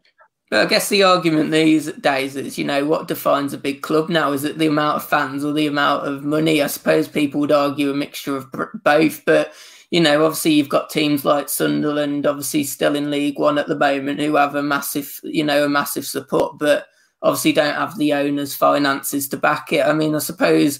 [0.49, 4.09] But I guess the argument these days is, you know, what defines a big club
[4.09, 4.33] now?
[4.33, 6.61] Is it the amount of fans or the amount of money?
[6.61, 8.47] I suppose people would argue a mixture of
[8.83, 9.53] both, but
[9.91, 13.77] you know, obviously you've got teams like Sunderland, obviously still in League One at the
[13.77, 16.57] moment, who have a massive, you know, a massive support.
[16.57, 16.87] But
[17.21, 19.85] obviously don't have the owner's finances to back it.
[19.85, 20.79] I mean, I suppose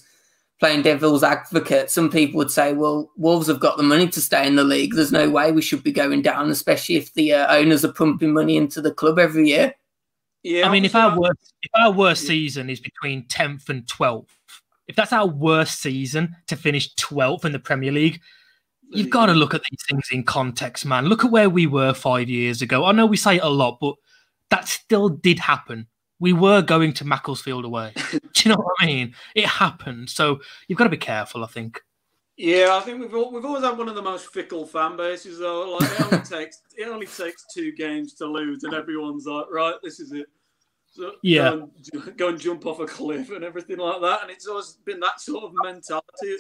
[0.60, 4.46] playing devil's advocate, some people would say, well, Wolves have got the money to stay
[4.46, 4.94] in the league.
[4.94, 8.34] There's no way we should be going down, especially if the uh, owners are pumping
[8.34, 9.74] money into the club every year.
[10.44, 14.36] Yeah, I mean, if our worst if our worst season is between tenth and twelfth,
[14.88, 18.20] if that's our worst season to finish twelfth in the Premier League,
[18.90, 21.06] you've got to look at these things in context, man.
[21.06, 22.86] Look at where we were five years ago.
[22.86, 23.94] I know we say it a lot, but
[24.50, 25.88] that still did happen
[26.22, 27.94] we were going to Macclesfield away.
[28.12, 29.16] Do you know what I mean?
[29.36, 30.10] It happened.
[30.10, 31.82] So you've got to be careful, I think.
[32.38, 35.40] Yeah, I think we've all, we've always had one of the most fickle fan bases
[35.40, 35.78] though.
[35.78, 39.76] Like it only takes it only takes two games to lose, and everyone's like, right,
[39.84, 40.28] this is it.
[40.86, 44.22] So yeah, go and, go and jump off a cliff and everything like that.
[44.22, 46.38] And it's always been that sort of mentality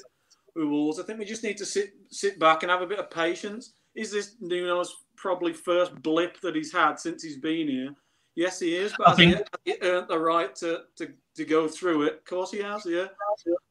[0.55, 0.99] with Wolves.
[0.99, 3.73] I think we just need to sit sit back and have a bit of patience.
[3.95, 7.95] Is this Nuno's probably first blip that he's had since he's been here?
[8.35, 8.93] Yes, he is.
[8.97, 12.13] But I think he earned the right to, to, to go through it.
[12.13, 12.85] Of course, he has.
[12.85, 13.07] Yeah.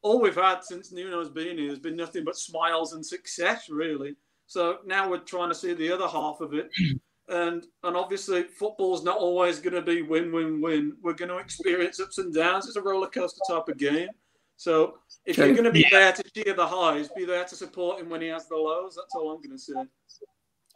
[0.01, 4.15] All we've had since Nuno's been here has been nothing but smiles and success, really.
[4.47, 6.69] So now we're trying to see the other half of it.
[7.29, 10.97] And and obviously, football's not always going to be win win win.
[11.01, 12.67] We're going to experience ups and downs.
[12.67, 14.09] It's a roller coaster type of game.
[14.57, 18.01] So if you're going to be there to cheer the highs, be there to support
[18.01, 18.95] him when he has the lows.
[18.95, 19.73] That's all I'm going to say.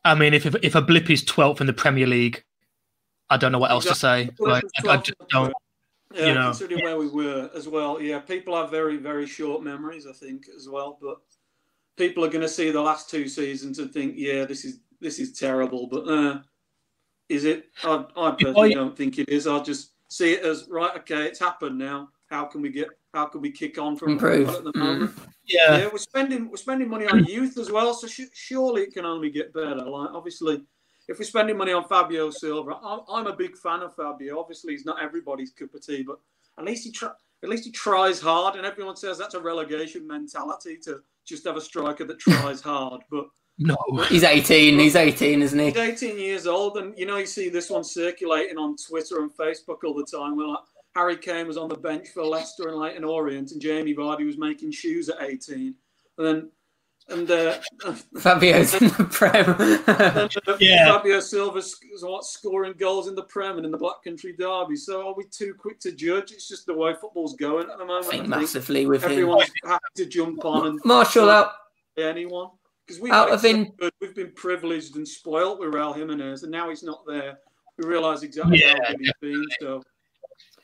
[0.06, 2.44] I mean, if if a blip is 12th in the Premier League,
[3.30, 4.30] I don't know what else to say.
[4.40, 5.54] Like, I, I just don't.
[6.14, 6.44] Yeah, you know.
[6.46, 8.02] considering where we were as well.
[8.02, 10.98] Yeah, people have very, very short memories, I think, as well.
[11.02, 11.18] But
[11.98, 15.20] people are going to see the last two seasons and think, yeah, this is this
[15.20, 15.88] is terrible.
[15.88, 16.40] But uh,
[17.28, 17.66] is it?
[17.84, 19.48] I, I personally I, don't think it is.
[19.48, 20.96] I just see it as right.
[20.98, 22.10] Okay, it's happened now.
[22.28, 22.88] How can we get?
[23.14, 25.16] How can we kick on from improve at the moment?
[25.16, 25.28] Mm.
[25.48, 25.78] Yeah.
[25.78, 27.94] yeah, we're spending we're spending money on youth as well.
[27.94, 29.76] So sh- surely it can only get better.
[29.76, 30.64] Like obviously
[31.08, 34.40] if we're spending money on Fabio Silva, I'm, I'm, a big fan of Fabio.
[34.40, 36.20] Obviously, he's not everybody's cup of tea, but
[36.58, 37.12] at least he try,
[37.44, 41.58] at least he tries hard, and everyone says that's a relegation mentality to just have
[41.58, 43.02] a striker that tries hard.
[43.12, 43.28] But
[43.58, 43.78] No.
[44.10, 44.80] He's 18.
[44.80, 45.66] He's 18, isn't he?
[45.66, 49.32] he's 18 years old, and you know you see this one circulating on Twitter and
[49.32, 50.36] Facebook all the time.
[50.38, 50.60] Where like
[50.96, 54.38] Harry Kane was on the bench for Leicester and Leyton Orient, and Jamie Vardy was
[54.38, 55.76] making shoes at 18,
[56.18, 56.50] and then
[57.10, 57.60] and uh,
[58.20, 59.56] Fabio's in the Prem.
[59.88, 60.88] and, uh, Yeah.
[60.92, 64.76] Fabio Silva's what scoring goals in the Prem and in the Black Country Derby.
[64.76, 66.32] So are we too quick to judge?
[66.32, 68.06] It's just the way football's going at the I moment.
[68.06, 69.12] think I think massively with him.
[69.12, 71.52] everyone's happy to jump on and Marshall out.
[71.98, 72.50] anyone
[72.86, 76.70] because we Out of in- we've been privileged and spoilt with Raul Jimenez, and now
[76.70, 77.38] he's not there.
[77.78, 79.46] We realise exactly Yeah, how good he's been.
[79.60, 79.84] So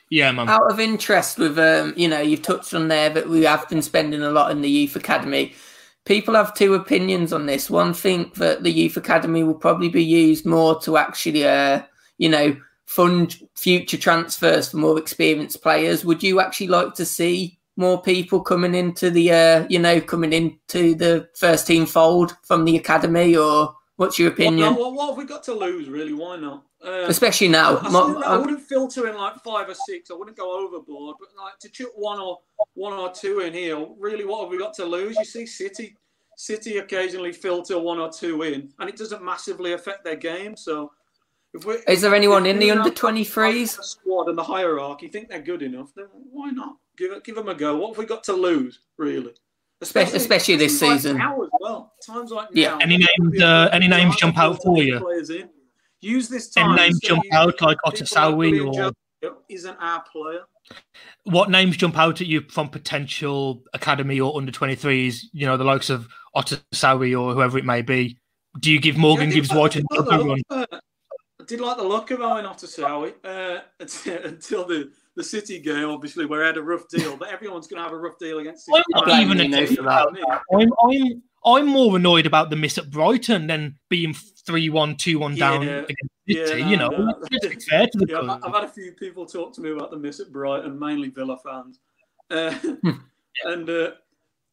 [0.10, 0.48] Yeah, man.
[0.50, 3.82] Out of interest, with um, you know, you've touched on there that we have been
[3.82, 5.54] spending a lot in the youth academy.
[6.06, 7.70] People have two opinions on this.
[7.70, 11.84] One think that the youth academy will probably be used more to actually, uh,
[12.18, 16.04] you know, fund future transfers for more experienced players.
[16.04, 20.34] Would you actually like to see more people coming into the, uh, you know, coming
[20.34, 24.76] into the first team fold from the academy, or what's your opinion?
[24.76, 25.88] what, what have we got to lose?
[25.88, 26.14] Really?
[26.14, 26.66] Why not?
[26.84, 30.10] Uh, Especially now, I, I um, wouldn't filter in like five or six.
[30.10, 32.40] I wouldn't go overboard, but like to chuck one or
[32.74, 33.78] one or two in here.
[34.00, 35.16] Really, what have we got to lose?
[35.18, 35.96] You see, City,
[36.36, 40.58] City occasionally filter one or two in, and it doesn't massively affect their game.
[40.58, 40.92] So,
[41.54, 43.78] if we is there anyone in the under twenty threes?
[43.84, 47.50] squad and the hierarchy think they're good enough, then why not give it, give them
[47.50, 47.78] a go?
[47.78, 49.34] What have we got to lose, really?
[49.82, 51.18] Especially this times like season.
[51.18, 51.94] now as well.
[52.06, 52.70] Times like Yeah.
[52.72, 52.78] now.
[52.80, 55.00] Any names, uh, any names jump out for you?
[55.00, 55.50] Players in.
[56.02, 56.76] Use this Any time.
[56.76, 58.68] names jump out like people Otasowie William
[59.24, 60.42] or isn't our player.
[61.26, 65.26] what names jump out at you from potential academy or under 23s?
[65.34, 68.20] You know, the likes of Otasowie or whoever it may be.
[68.60, 70.28] Do you give Morgan Yeah, I Gibbs White like- I another did run?
[70.28, 70.82] like the-
[71.40, 75.90] I did like the look of Owen Otasowie uh, until, until the, the City game,
[75.90, 77.18] obviously, where he had a rough deal.
[77.18, 78.78] But everyone's going to have a rough deal against City.
[78.78, 80.42] I'm not blame even Nuno a for that.
[80.54, 85.20] I'm, I'm, I'm more annoyed about the miss at Brighton than being 3 1, 2
[85.20, 85.70] 1 down Yeah.
[85.80, 86.62] against Yeah, City.
[86.64, 87.14] no, you know, no.
[87.70, 88.42] fair to the Yeah, club.
[88.44, 91.10] I've, I've had a few people talk to me about the miss at Brighton, mainly
[91.10, 91.80] Villa fans.
[92.30, 92.54] Uh,
[93.46, 93.92] and uh,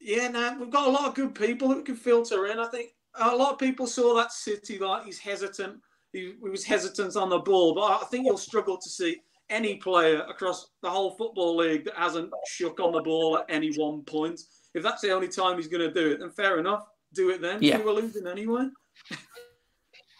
[0.00, 2.58] yeah, now we've got a lot of good people that we can filter in.
[2.58, 2.90] I think
[3.20, 5.80] a lot of people saw that City like he's hesitant.
[6.12, 9.20] He, he was hesitant on the ball, but I think you'll struggle to see
[9.50, 13.72] any player across the whole football league that hasn't shook on the ball at any
[13.76, 14.40] one point.
[14.74, 16.84] If that's the only time he's going to do it, then fair enough.
[17.14, 17.62] Do it then.
[17.62, 17.78] Yeah.
[17.78, 18.68] We were losing anyway.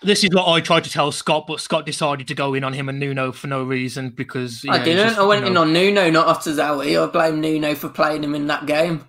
[0.01, 2.73] This is what I tried to tell Scott, but Scott decided to go in on
[2.73, 5.09] him and Nuno for no reason because I yeah, didn't.
[5.09, 7.03] just, I went you in on Nuno, not Otasowie.
[7.03, 9.05] I blame Nuno for playing him in that game.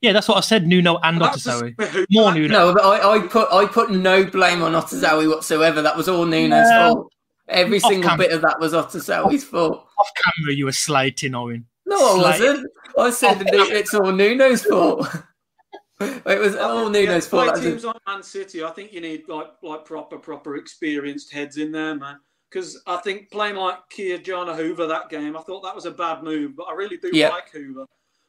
[0.00, 0.66] Yeah, that's what I said.
[0.66, 1.72] Nuno and That's a-
[2.10, 2.48] More Nuno.
[2.48, 5.80] No, but I, I put I put no blame on Otasowie whatsoever.
[5.82, 6.88] That was all Nuno's Yeah.
[6.88, 7.12] fault.
[7.50, 8.26] Every Off single camera.
[8.26, 9.86] bit of that was Otasowie's fault.
[9.98, 11.66] Off camera, you were slating Owen.
[11.86, 12.70] No, I Slight- wasn't.
[12.98, 15.06] I said that it's all Nuno's fault.
[16.00, 17.54] it was all Nuno's yeah, fault.
[17.54, 17.86] Play teams it.
[17.88, 21.94] like Man City, I think you need like like proper proper experienced heads in there,
[21.94, 22.18] man.
[22.50, 26.24] Because I think playing like Ki-Jana Hoever that game, I thought that was a bad
[26.24, 27.28] move, but I really do Yeah.
[27.28, 27.86] like Hoever.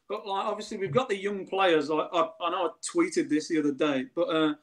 [0.08, 1.88] But like obviously we've got the young players.
[1.90, 4.54] Like I, I know I tweeted this the other day, but uh,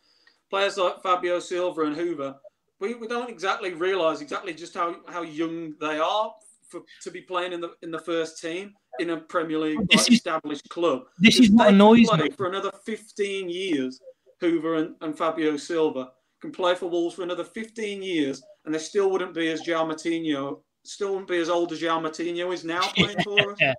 [0.49, 2.35] players like Fabio Silva and Hoever,
[2.79, 6.33] we, we don't exactly realise exactly just how, how young they are
[6.69, 9.93] for to be playing in the in the first team in a Premier League like,
[9.93, 11.03] is- established club.
[11.19, 12.29] This is what annoys me.
[12.31, 13.99] For another 15 years,
[14.41, 16.11] Hoever and, and Fabio Silva
[16.41, 19.91] can play for Wolves for another 15 years, and they still wouldn't be as João
[19.91, 23.57] Moutinho, still wouldn't be as old as João Moutinho is now playing for us.
[23.59, 23.73] Yeah.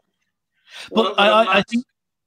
[0.93, 1.85] But what I, I, think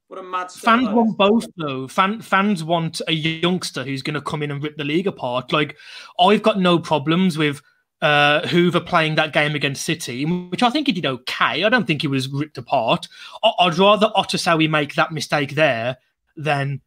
[0.07, 1.87] what a mad fans want both though.
[1.87, 5.51] Fan, fans want a youngster who's going to come in and rip the league apart.
[5.51, 5.75] Like
[6.19, 7.61] I've got no problems with
[8.01, 11.63] uh, Hoever playing that game against City, which I think he did okay.
[11.63, 13.07] I don't think he was ripped apart.
[13.43, 15.97] I- I'd rather Otasowie make that mistake there
[16.35, 16.81] than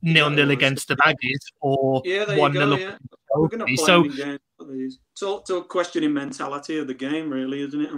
[0.00, 2.88] nil nil Yeah, against the Baggies or Yeah, one nil Yeah.
[2.88, 3.00] up.
[3.36, 4.98] We're going to play So so, in games like these.
[5.12, 7.90] It's all, it's all questioning mentality of the game, really, isn't it?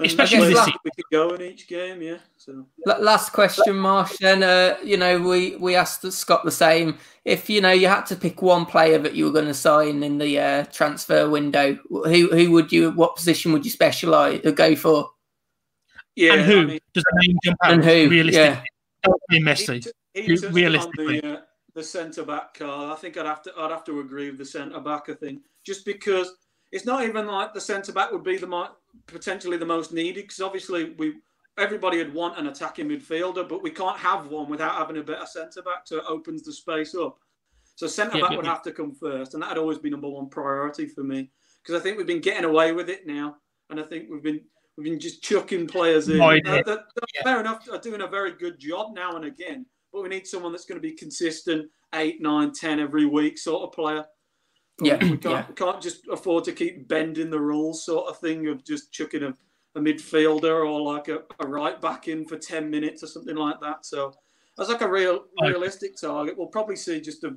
[0.00, 2.16] And, and Especially this where se- we could go in each game, yeah.
[2.38, 4.16] So Last question, Marsh.
[4.18, 6.96] Then, uh, you know, we we asked Scott the same.
[7.26, 10.02] If you know you had to pick one player that you were going to sign
[10.02, 12.92] in the uh, transfer window, who who would you?
[12.92, 15.10] What position would you specialize or go for?
[16.16, 17.72] yeah, and who I mean, does the name jump out?
[17.72, 18.08] And who?
[18.08, 18.62] Realistically, Yeah.
[19.04, 19.84] Don't He Messi.
[19.84, 19.90] t-
[20.22, 21.20] he realistically.
[21.20, 21.40] the, uh,
[21.74, 22.90] the centre back card.
[22.90, 25.08] I think I'd have to I'd have to agree with the centre back.
[25.10, 26.32] I think just because
[26.72, 28.70] it's not even like the centre back would be the mo-
[29.06, 31.14] potentially the most needed because obviously we
[31.58, 35.26] everybody would want an attacking midfielder, but we can't have one without having a better
[35.26, 37.18] centre back, so it opens the space up.
[37.76, 40.28] So centre back yeah, would have to come first, and that'd always be number one
[40.28, 41.30] priority for me
[41.62, 43.36] because I think we've been getting away with it now,
[43.68, 44.40] and I think we've been
[44.76, 46.18] we've been just chucking players in.
[46.18, 46.62] Right, Uh, yeah.
[46.62, 50.08] that- that- Fair enough, are doing a very good job now and again, but we
[50.08, 54.06] need someone that's going to be consistent, eight, nine, ten every week sort of player.
[54.80, 55.44] Yeah, we can't, yeah.
[55.54, 59.34] can't just afford to keep bending the rules sort of thing of just chucking a,
[59.74, 63.60] a midfielder or like a, a right back in for 10 minutes or something like
[63.60, 63.84] that.
[63.84, 64.14] So
[64.56, 66.36] that's like a real realistic target.
[66.36, 67.34] We'll probably see just a,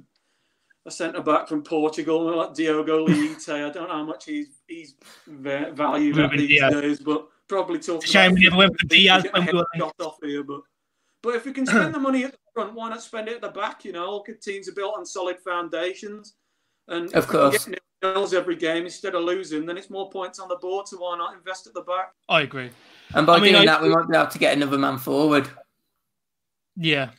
[0.85, 3.49] a centre back from Portugal like Diogo Leite.
[3.49, 4.95] I don't know how much he's he's
[5.27, 6.73] valued at these Dias.
[6.73, 9.65] days, but probably talking Shame about we never went for Dias get when we were
[9.73, 10.61] head shot off here, but
[11.21, 13.41] but if we can spend the money at the front, why not spend it at
[13.41, 13.85] the back?
[13.85, 16.35] You know, all good teams are built on solid foundations,
[16.87, 17.65] and Of if we course.
[17.65, 20.87] get nils every game instead of losing, then it's more points on the board.
[20.87, 22.11] So why not invest at the back?
[22.29, 22.69] I agree.
[23.13, 24.97] And by I mean, doing I- that, we might be able to get another man
[24.97, 25.47] forward.
[26.75, 27.11] Yeah.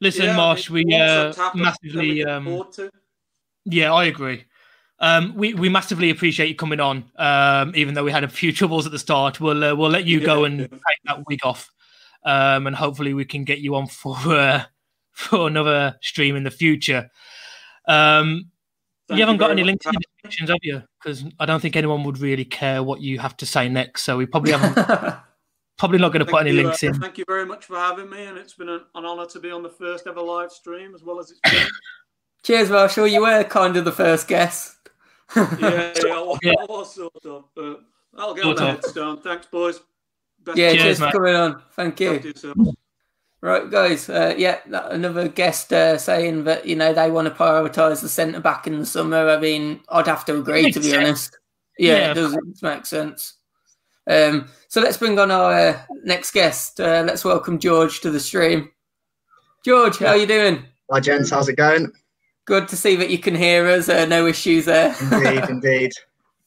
[0.00, 2.18] Listen, Yeah, Marsh, we uh, happened, then we massively.
[2.24, 2.90] can Um, to.
[3.64, 4.44] yeah, I agree.
[5.00, 7.04] Um, we we massively appreciate you coming on.
[7.16, 10.06] Um, even though we had a few troubles at the start, we'll uh, we'll let
[10.06, 10.66] you go and yeah.
[10.68, 11.70] take that week off,
[12.24, 14.64] um, and hopefully we can get you on for uh,
[15.12, 17.10] for another stream in the future.
[17.88, 18.50] Um,
[19.08, 20.82] Thank you haven't got any links in the descriptions, have you?
[21.02, 24.02] Because I don't think anyone would really care what you have to say next.
[24.02, 24.74] So we probably haven't,
[25.78, 27.00] probably not going to put any you, links uh, in.
[27.00, 29.50] Thank you very much for having me, and it's been an, an honour to be
[29.50, 31.66] on the first ever live stream as well as it's been.
[32.42, 33.06] Cheers, Marshall.
[33.06, 34.76] You were kind of the first guest.
[35.34, 36.52] yeah, yeah, I was, Yeah.
[36.60, 37.44] I was sort of.
[37.54, 37.80] But
[38.16, 39.20] I'll get Sort on the headstone.
[39.22, 39.80] Thanks, boys.
[40.44, 41.62] Best yeah, Cheers, cheers, for coming on.
[41.72, 42.74] Thank luck you.
[43.42, 43.62] To yourselves.
[43.62, 44.08] Right, guys.
[44.08, 44.58] Uh, yeah,
[44.90, 48.78] another guest uh, saying that you know they want to prioritise the centre back in
[48.78, 49.28] the summer.
[49.28, 50.96] I mean, I'd have to agree to be sense.
[51.06, 51.38] honest.
[51.78, 52.10] Yeah, Yeah.
[52.10, 53.34] it does make sense.
[54.10, 56.80] Um, so let's bring on our uh, next guest.
[56.80, 58.70] Uh, let's welcome George to the stream.
[59.64, 60.64] George, how are you doing?
[60.90, 61.30] Hi, gents.
[61.30, 61.92] How's it going?
[62.46, 63.88] Good to see that you can hear us.
[63.90, 64.94] Uh, no issues there.
[65.12, 65.92] Indeed, indeed.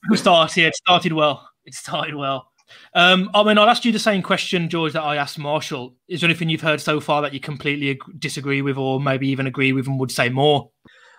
[0.10, 0.66] We started.
[0.66, 1.48] It started well.
[1.66, 2.51] It started well.
[2.94, 5.96] Um, I mean, I'll ask you the same question, George, that I asked Marshall.
[6.10, 9.30] Is there anything you've heard so far that you completely ag- disagree with, or maybe
[9.30, 10.70] even agree with, and would say more?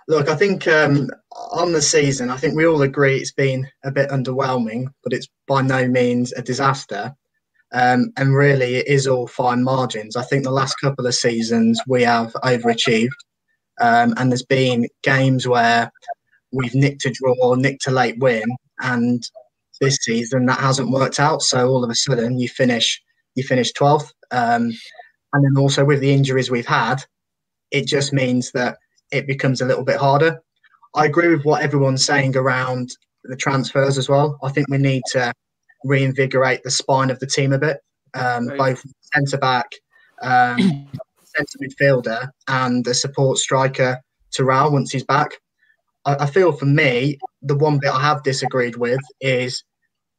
[0.09, 1.09] Look, I think um,
[1.53, 5.29] on the season, I think we all agree it's been a bit underwhelming, but it's
[5.47, 7.15] by no means a disaster.
[7.73, 10.15] Um, and really, it is all fine margins.
[10.17, 13.09] I think the last couple of seasons we have overachieved,
[13.81, 15.91] um, and there's been games where
[16.53, 18.45] we've nicked a draw nicked a late win,
[18.81, 19.23] and
[19.83, 21.43] this season that hasn't worked out.
[21.43, 23.03] So all of a sudden, you finish
[23.35, 24.71] you finish 12th, um,
[25.33, 27.03] and then also with the injuries we've had,
[27.71, 28.77] it just means that
[29.11, 30.39] it becomes a little bit harder.
[30.95, 32.91] I agree with what everyone's saying around
[33.25, 34.39] the transfers as well.
[34.43, 35.33] I think we need to
[35.85, 37.79] reinvigorate the spine of the team a bit,
[38.15, 38.59] um, Right.
[38.59, 39.67] both centre back,
[40.21, 40.59] um,
[41.25, 43.99] centre midfielder, and the support striker
[44.31, 45.31] Terrell once he's back.
[46.05, 49.65] I, I feel for me, the one bit I have disagreed with is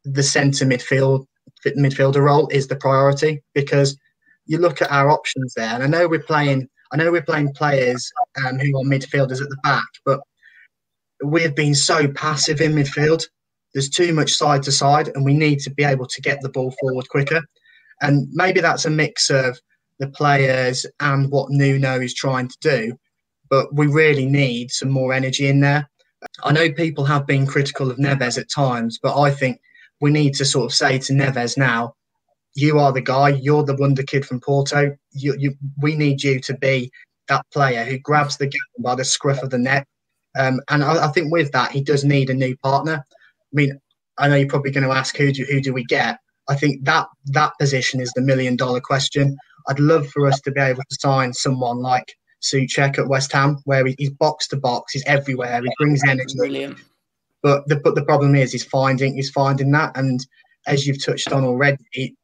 [0.04, 1.26] the centre midfield
[1.66, 3.98] midfielder role is the priority because
[4.46, 6.68] you look at our options there, and I know we're playing.
[6.92, 8.12] I know we're playing players
[8.46, 10.20] um, who are midfielders at the back, but
[11.24, 13.24] we've been so passive in midfield.
[13.74, 16.50] There's too much side to side, and we need to be able to get the
[16.50, 17.42] ball forward quicker.
[18.02, 19.58] And maybe that's a mix of
[20.00, 22.98] the players and what Nuno is trying to do,
[23.50, 25.90] but we really need some more energy in there.
[26.44, 29.60] I know people have been critical of Neves at times, but I think
[30.04, 31.96] we need to sort of say to Neves now,
[32.56, 33.30] you are the guy.
[33.30, 34.98] You're the wonder kid from Porto.
[35.14, 36.92] You, you, we need you to be
[37.30, 39.88] that player who grabs the game by the scruff of the neck.
[40.38, 43.02] Um, and I, I think with that, he does need a new partner.
[43.02, 43.80] I mean,
[44.18, 46.20] I know you're probably going to ask who do who do we get.
[46.50, 49.38] I think that that position is the million dollar question.
[49.70, 53.62] I'd love for us to be able to sign someone like Soucek at West Ham,
[53.64, 56.36] where he, he's box to box, he's everywhere, he brings energy.
[56.36, 56.78] Brilliant.
[57.44, 60.26] But the but the problem is he's finding he's finding that, and
[60.66, 62.16] as you've touched on already,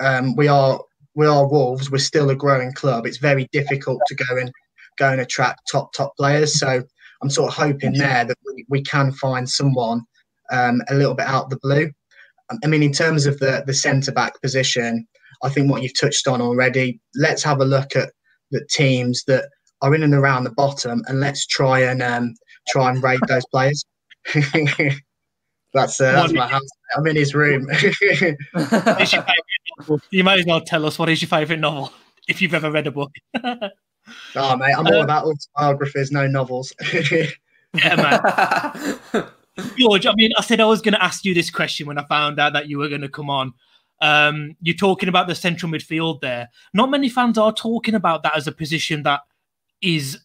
[0.00, 0.80] um, we are
[1.14, 1.90] we are Wolves.
[1.90, 3.06] We're still a growing club.
[3.06, 4.50] It's very difficult to go and
[4.98, 6.58] go and attract top top players.
[6.58, 6.82] So
[7.22, 10.02] I'm sort of hoping there that we, we can find someone
[10.52, 11.90] um, a little bit out the blue.
[12.50, 15.06] Um, I mean, in terms of the the centre back position,
[15.44, 17.00] I think what you've touched on already.
[17.14, 18.10] Let's have a look at
[18.50, 19.48] the teams that
[19.82, 22.34] are in and around the bottom, and let's try and um,
[22.68, 23.84] try and rate those players.
[25.74, 26.62] that's uh, that's my house.
[26.96, 27.66] I'm in his room.
[28.52, 29.44] What is your favourite
[29.78, 30.00] novel?
[30.10, 31.92] You might as well tell us what is your favourite novel
[32.28, 33.12] if you've ever read a book.
[33.42, 36.72] oh mate, I'm all about autobiographies, no novels.
[37.74, 39.26] yeah, man.
[39.78, 42.04] George, I mean, I said I was going to ask you this question when I
[42.04, 43.52] found out that you were going to come on.
[44.00, 46.48] Um, you're talking about the central midfield there.
[46.72, 49.20] Not many fans are talking about that as a position that
[49.80, 50.18] is,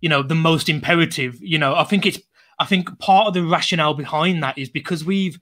[0.00, 1.38] you know, the most imperative.
[1.40, 2.18] You know, I think it's,
[2.62, 5.38] I think part of the rationale behind that is because we've,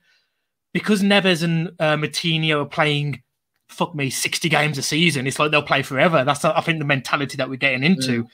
[0.73, 3.23] because Neves and uh, Moutinho are playing
[3.71, 5.27] fuck me, 60 games a season.
[5.27, 6.25] It's like they'll play forever.
[6.25, 8.25] That's, I think, the mentality that we're getting into.
[8.25, 8.29] Mm.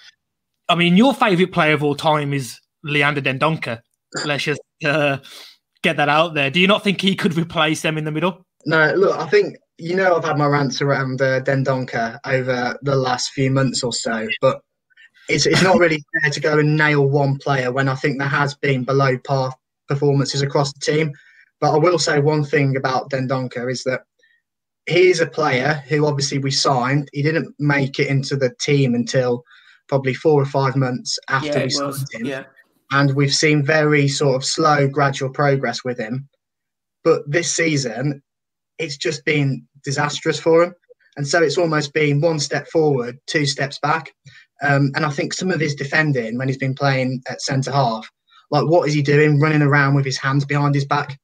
[0.69, 3.81] I mean, your favourite player of all time is Leander Dendoncker.
[4.25, 5.19] Let's just uh,
[5.83, 6.51] get that out there.
[6.51, 8.45] Do you not think he could replace them in the middle?
[8.65, 12.97] No, look, I think, you know, I've had my rants around uh, Dendoncker over the
[12.97, 14.61] last few months or so, but
[15.29, 18.29] it's, it's not really fair to go and nail one player when I think there
[18.29, 19.55] has been below par
[19.89, 21.13] performances across the team.
[21.61, 24.03] But I will say one thing about Dendoncker is that
[24.87, 27.09] he's a player who obviously we signed.
[27.13, 29.43] He didn't make it into the team until
[29.89, 32.13] probably four or five months after yeah, we signed was.
[32.13, 32.27] him.
[32.27, 32.45] Yeah.
[32.93, 36.29] And we've seen very sort of slow, gradual progress with him.
[37.03, 38.23] But this season,
[38.79, 40.75] it's just been disastrous for him.
[41.17, 44.13] And so it's almost been one step forward, two steps back.
[44.63, 48.11] Um, and I think some of his defending when he's been playing at centre half,
[48.51, 49.41] like what is he doing?
[49.41, 51.19] Running around with his hands behind his back.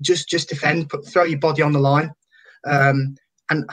[0.00, 2.12] Just just defend, put, throw your body on the line.
[2.64, 3.16] Um,
[3.50, 3.68] and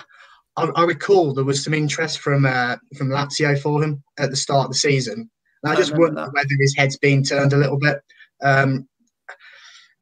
[0.57, 4.35] I, I, recall there was some interest from uh, from Lazio for him at the
[4.35, 5.29] start of the season.
[5.63, 6.33] And I, I just wonder that.
[6.33, 7.99] whether his head's been turned a little bit.
[8.41, 8.87] Um,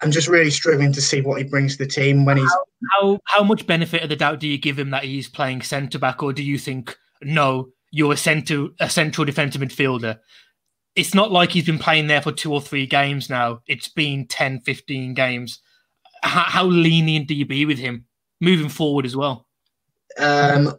[0.02, 2.52] I'm just really struggling to see what he brings to the team when he's.
[2.52, 5.62] How, how, how much benefit of the doubt do you give him that he's playing
[5.62, 10.20] centre back, or do you think no, you're a centre a central defensive midfielder?
[10.96, 13.62] It's not like he's been playing there for two or three games now.
[13.68, 15.60] It's been 10, 15 games.
[16.22, 18.06] How, how lenient do you be with him?
[18.44, 19.48] moving forward as well?
[20.20, 20.76] Um,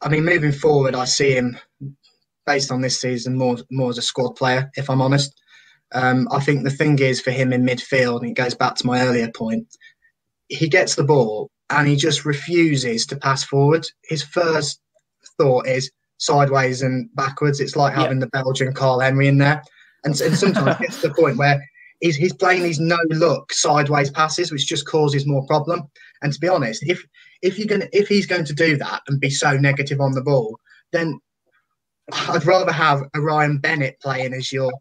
[0.00, 1.58] I mean, moving forward, I see him
[2.46, 4.70] based on this season more more as a squad player.
[4.76, 5.38] If I'm honest,
[5.92, 8.86] um, I think the thing is for him in midfield, and it goes back to
[8.86, 9.66] my earlier point.
[10.48, 13.86] He gets the ball and he just refuses to pass forward.
[14.04, 14.80] His first
[15.36, 17.60] thought is sideways and backwards.
[17.60, 18.26] It's like having yeah.
[18.26, 19.62] the Belgian Karl Henry in there,
[20.04, 21.62] and, and sometimes it gets to the point where
[22.00, 25.82] he's, he's playing these no look sideways passes, which just causes more problem.
[26.22, 27.04] And to be honest, if
[27.42, 30.22] if you're gonna if he's going to do that and be so negative on the
[30.22, 30.58] ball,
[30.92, 31.18] then
[32.12, 34.72] I'd rather have a Ryan Bennett playing as your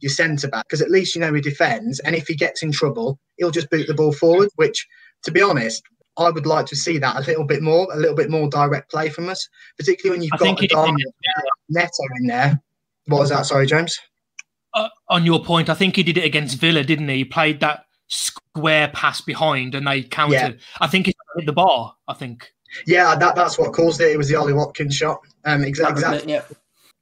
[0.00, 2.72] your centre back because at least you know he defends, and if he gets in
[2.72, 4.48] trouble, he'll just boot the ball forward.
[4.56, 4.86] Which,
[5.24, 5.82] to be honest,
[6.18, 8.90] I would like to see that a little bit more, a little bit more direct
[8.90, 10.96] play from us, particularly when you've I got a
[11.68, 12.62] Neto in there.
[13.06, 13.46] What was that?
[13.46, 13.98] Sorry, James.
[14.74, 17.16] Uh, on your point, I think he did it against Villa, didn't he?
[17.16, 20.54] He played that square pass behind and they countered.
[20.54, 20.60] Yeah.
[20.80, 21.94] I think it hit the bar.
[22.08, 22.52] I think.
[22.86, 24.12] Yeah, that, that's what caused it.
[24.12, 25.20] It was the Ollie Watkins shot.
[25.44, 26.02] Um, exactly.
[26.02, 26.32] exactly.
[26.32, 26.42] Yeah.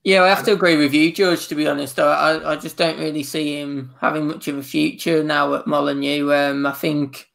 [0.05, 1.49] Yeah, I have to agree with you, George.
[1.49, 5.25] To be honest, I, I just don't really see him having much of a future
[5.25, 6.31] now at Molineux.
[6.31, 7.31] Um, I think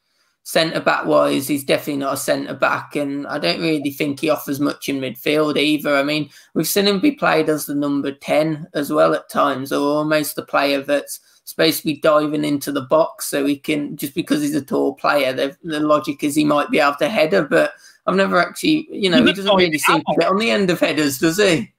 [0.49, 4.31] centre back wise, he's definitely not a centre back, and I don't really think he
[4.31, 5.95] offers much in midfield either.
[5.95, 9.71] I mean, we've seen him be played as the number ten as well at times,
[9.71, 13.95] or almost the player that's supposed to be diving into the box so he can
[13.95, 15.33] just because he's a tall player.
[15.33, 17.73] The, the logic is he might be able to header, but
[18.07, 20.79] I've never actually, you know, he doesn't really seem to get on the end of
[20.79, 21.71] headers, does he?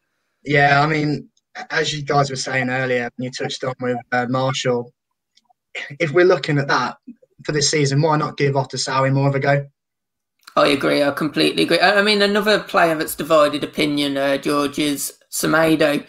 [0.45, 1.29] Yeah, I mean,
[1.71, 4.93] as you guys were saying earlier, you touched on with uh, Marshall.
[5.99, 6.99] If we're looking at that
[7.45, 9.67] for this season, why not give Otasowie more of a go?
[10.57, 11.03] I agree.
[11.03, 11.81] I completely agree.
[11.81, 16.05] I mean, another player that's divided opinion, uh, George, is Semedo.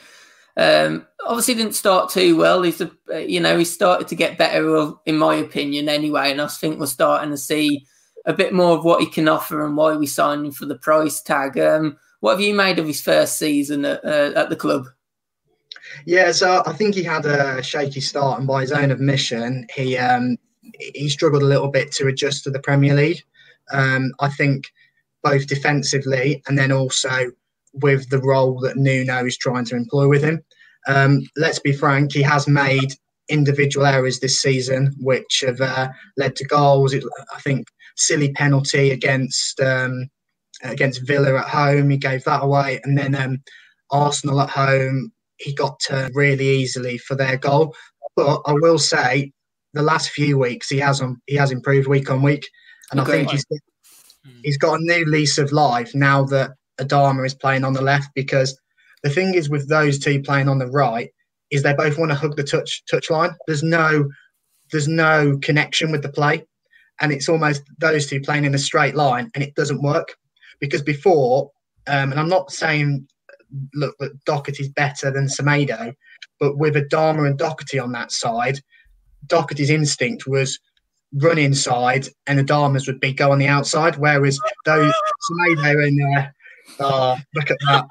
[0.58, 2.64] Um, obviously, didn't start too well.
[2.64, 2.92] He's, a,
[3.28, 6.32] you know, he started to get better, in my opinion, anyway.
[6.32, 7.86] And I think we're starting to see
[8.26, 10.78] a bit more of what he can offer and why we signed him for the
[10.78, 11.58] price tag.
[11.58, 14.88] Um, what have you made of his first season at, uh, at the club?
[16.06, 19.98] Yeah, so I think he had a shaky start, and by his own admission, he
[19.98, 20.38] um,
[20.80, 23.24] he struggled a little bit to adjust to the Premier League.
[23.72, 24.72] Um, I think
[25.24, 27.32] both defensively and then also
[27.74, 30.44] with the role that Nuno is trying to employ with him.
[30.88, 32.94] Um, let's be frank, he has made
[33.30, 36.94] individual errors this season which have uh, led to goals.
[36.94, 37.04] It,
[37.34, 40.10] I think silly penalty against um,
[40.64, 43.42] against Villa at home, he gave that away, and then um,
[43.90, 47.76] Arsenal at home, he got turned really easily for their goal.
[48.16, 49.32] But I will say,
[49.74, 52.50] the last few weeks he has um, he has improved week on week,
[52.92, 53.46] and I think he's
[54.44, 58.10] he's got a new lease of life now that Adama is playing on the left
[58.16, 58.60] because
[59.04, 61.10] the thing is with those two playing on the right
[61.52, 63.36] is they both want to hug the touch touch line.
[63.48, 64.10] There's no
[64.72, 66.46] there's no connection with the play.
[67.00, 70.16] And it's almost those two playing in a straight line and it doesn't work.
[70.60, 71.50] Because before,
[71.88, 73.08] um, and I'm not saying
[73.74, 75.94] look that Doherty's better than Semedo,
[76.40, 78.60] but with Adama and Doherty on that side,
[79.28, 80.60] Doherty's instinct was
[81.16, 84.94] run inside and Adama's would be go on the outside, whereas those
[85.30, 86.28] Semedo and uh,
[86.80, 87.86] oh, look at that.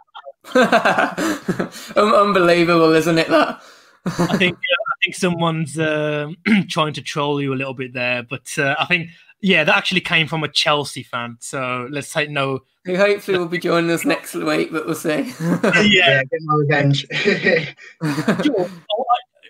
[1.96, 3.28] Unbelievable, isn't it?
[3.28, 3.60] That
[4.06, 6.30] I think yeah, I think someone's uh,
[6.68, 9.10] trying to troll you a little bit there, but uh, I think
[9.42, 11.36] Yeah, that actually came from a Chelsea fan.
[11.40, 12.60] So let's take no.
[12.84, 15.34] Who hopefully will be joining us next week, but we'll see.
[15.40, 17.06] yeah, Yeah, get my revenge.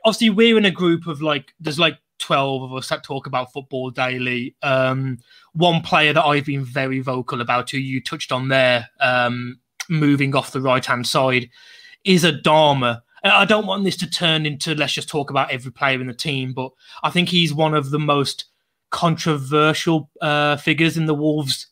[0.04, 3.52] obviously we're in a group of like there's like 12 of us that talk about
[3.52, 4.54] football daily.
[4.62, 5.18] Um
[5.52, 10.34] one player that i've been very vocal about who you touched on there um moving
[10.34, 11.48] off the right hand side
[12.04, 16.00] is Adama i don't want this to turn into let's just talk about every player
[16.00, 16.70] in the team but
[17.02, 18.44] i think he's one of the most
[18.90, 21.66] controversial uh figures in the wolves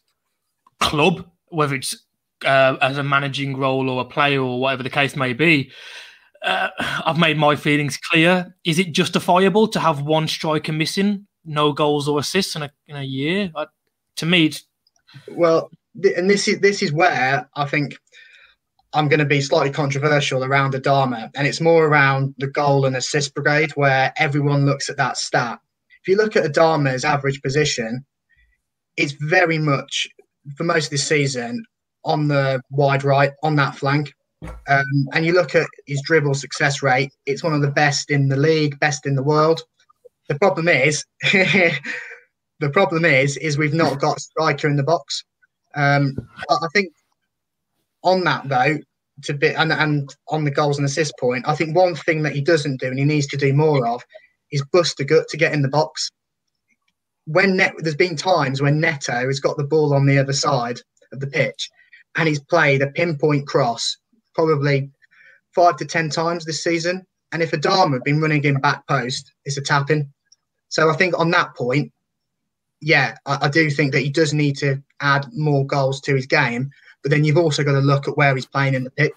[0.81, 2.05] club whether it's
[2.45, 5.71] uh, as a managing role or a player or whatever the case may be
[6.43, 8.55] uh, I've made my feelings clear.
[8.65, 12.97] Is it justifiable to have one striker missing, no goals or assists in a, in
[12.97, 13.51] a year?
[13.57, 13.67] I,
[14.17, 14.53] to me,
[15.29, 15.71] Well,
[16.03, 17.97] th- and this is this is where I think
[18.93, 22.97] I'm going to be slightly controversial around Adama, and it's more around the goal and
[22.97, 25.59] assist brigade, where everyone looks at that stat.
[26.03, 28.05] If you look at Adama's average position,
[28.97, 30.09] it's very much
[30.57, 31.65] for most of this season
[32.05, 34.13] on the wide right on that flank.
[34.43, 38.29] Um, and you look at his dribble success rate; it's one of the best in
[38.29, 39.63] the league, best in the world.
[40.29, 45.25] The problem is, the problem is, is we've not got striker in the box.
[45.75, 46.15] Um,
[46.49, 46.93] I I think
[48.05, 48.79] on that though,
[49.25, 52.35] to be and, and on the goals and assist point, I think one thing that
[52.35, 54.05] he doesn't do and he needs to do more of
[54.53, 56.11] is bust a gut to get in the box.
[57.27, 60.81] When Net, there's been times when Neto has got the ball on the other side
[61.13, 61.69] of the pitch,
[62.17, 63.97] and he's played a pinpoint cross
[64.39, 64.89] probably
[65.53, 67.05] five to ten times this season.
[67.33, 70.13] And if Adama had been running in back post, it's a tapping.
[70.69, 71.93] So I think on that point,
[72.81, 76.27] yeah, I, I do think that he does need to add more goals to his
[76.27, 76.71] game.
[77.03, 79.13] But then you've also got to look at where he's playing in the pitch,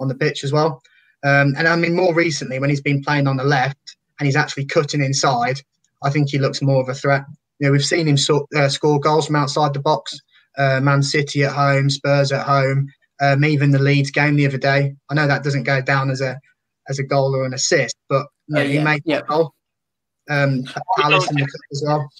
[0.00, 0.82] on the pitch as well.
[1.22, 4.36] Um, and I mean, more recently, when he's been playing on the left and he's
[4.36, 5.60] actually cutting inside,
[6.02, 7.24] I think he looks more of a threat.
[7.58, 10.18] You know, we've seen him so, uh, score goals from outside the box.
[10.56, 12.88] Uh, Man City at home, Spurs at home,
[13.32, 14.94] um, even the Leeds game the other day.
[15.10, 16.38] I know that doesn't go down as a
[16.88, 19.18] as a goal or an assist, but you know, Oh, he yeah, made yeah.
[19.18, 19.54] a goal.
[20.28, 22.10] Um, the as well.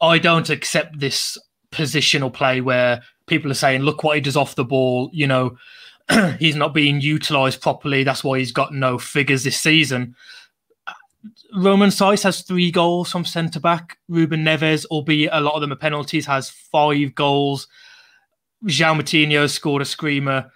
[0.00, 1.38] I don't accept this
[1.72, 5.10] positional play where people are saying, look what he does off the ball.
[5.12, 5.56] You know,
[6.38, 8.04] he's not being utilized properly.
[8.04, 10.14] That's why he's got no figures this season.
[11.54, 13.98] Romain Saïss has three goals from centre back.
[14.08, 17.68] Ruben Neves, albeit a lot of them are penalties, has five goals.
[18.66, 20.50] João Moutinho scored a screamer.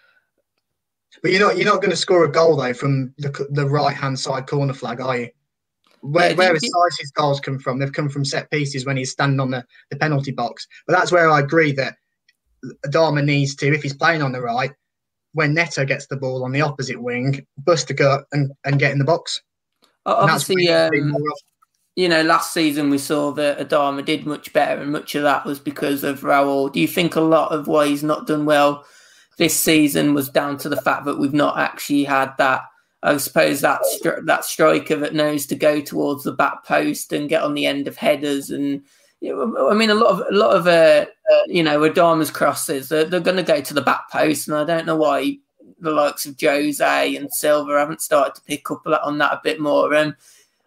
[1.22, 3.94] But you're not you're not going to score a goal though from the the right
[3.96, 5.28] hand side corner flag, are you?
[6.02, 7.78] Where Yeah, where do his you- goals come from?
[7.78, 10.66] They've come from set pieces when he's standing on the, the penalty box.
[10.86, 11.96] But that's where I agree that
[12.86, 14.72] Adama needs to, if he's playing on the right,
[15.34, 18.92] when Neto gets the ball on the opposite wing, bust a gut and, and get
[18.92, 19.42] in the box.
[20.06, 21.38] And that's Obviously, what we need to do um, more of.
[21.96, 25.44] You know, last season we saw that Adama did much better, and much of that
[25.44, 26.72] was because of Raul.
[26.72, 28.84] Do you think a lot of why he's not done well
[29.38, 32.62] this season was down to the fact that we've not actually had that?
[33.02, 37.28] I suppose that stri- that striker that knows to go towards the back post and
[37.28, 38.82] get on the end of headers, and
[39.20, 41.06] you know, I mean, a lot of a lot of uh,
[41.46, 44.64] you know Adama's crosses they're, they're going to go to the back post, and I
[44.64, 45.38] don't know why
[45.80, 49.60] the likes of Jose and Silva haven't started to pick up on that a bit
[49.60, 49.94] more.
[49.94, 50.14] Um,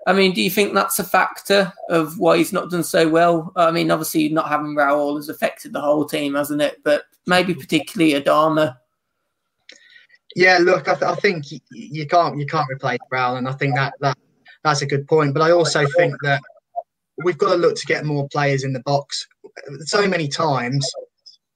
[0.06, 3.54] I mean, do you think that's a factor of why he's not done so well?
[3.56, 6.82] I mean, obviously, not having Raul has affected the whole team, hasn't it?
[6.84, 8.78] But maybe particularly Adama.
[10.36, 13.76] Yeah, look, I, th- I think you, can't you can't replace Brown, and I think
[13.76, 14.18] that that
[14.64, 15.34] that's a good point.
[15.34, 16.42] But I also think that
[17.24, 19.28] we've got to look to get more players in the box.
[19.86, 20.90] So many times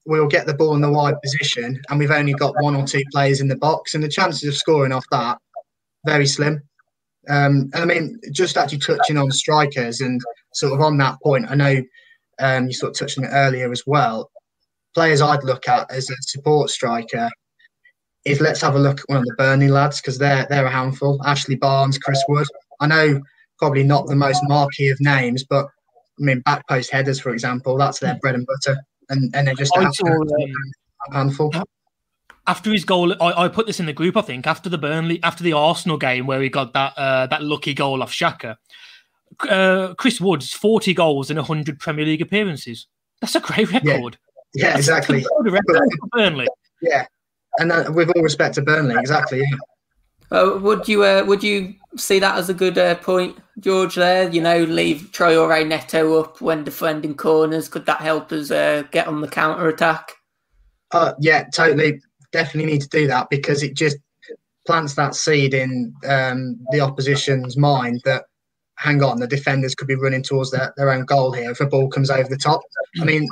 [0.06, 3.02] we'll get the ball in the wide position, and we've only got one or two
[3.12, 5.38] players in the box, and the chances of scoring off that
[6.06, 6.62] very slim.
[7.28, 10.20] Um, and I mean, just actually touching on strikers and
[10.54, 11.82] sort of on that point, I know
[12.40, 14.30] um, you sort of touched on it earlier as well.
[14.94, 17.28] Players I'd look at as a support striker
[18.24, 20.70] is let's have a look at one of the Burnley lads because they're they're a
[20.70, 21.20] handful.
[21.24, 22.46] Ashley Barnes, Chris Wood.
[22.80, 23.20] I know
[23.58, 27.76] probably not the most marquee of names, but I mean back post headers, for example,
[27.76, 28.78] that's their bread and butter,
[29.10, 29.86] and and they're just a um,
[31.12, 31.52] handful.
[32.48, 34.16] After his goal, I, I put this in the group.
[34.16, 37.42] I think after the Burnley, after the Arsenal game where he got that uh, that
[37.42, 38.56] lucky goal off Xhaka,
[39.48, 42.86] uh, Chris Wood's forty goals in hundred Premier League appearances.
[43.20, 44.16] That's a great record.
[44.54, 45.18] Yeah, That's exactly.
[45.20, 46.48] a good record for Burnley.
[46.80, 47.06] Yeah,
[47.58, 49.40] and uh, with all respect to Burnley, exactly.
[49.40, 49.56] Yeah.
[50.30, 53.94] Uh, would you uh, would you see that as a good uh, point, George?
[53.96, 57.68] There, you know, leave Traore Neto up when defending corners.
[57.68, 60.12] Could that help us uh, get on the counter attack?
[60.92, 62.00] Uh, yeah, totally.
[62.32, 63.96] Definitely need to do that because it just
[64.66, 68.24] plants that seed in um, the opposition's mind that
[68.78, 71.66] hang on, the defenders could be running towards their, their own goal here if a
[71.66, 72.60] ball comes over the top.
[73.00, 73.26] I mean,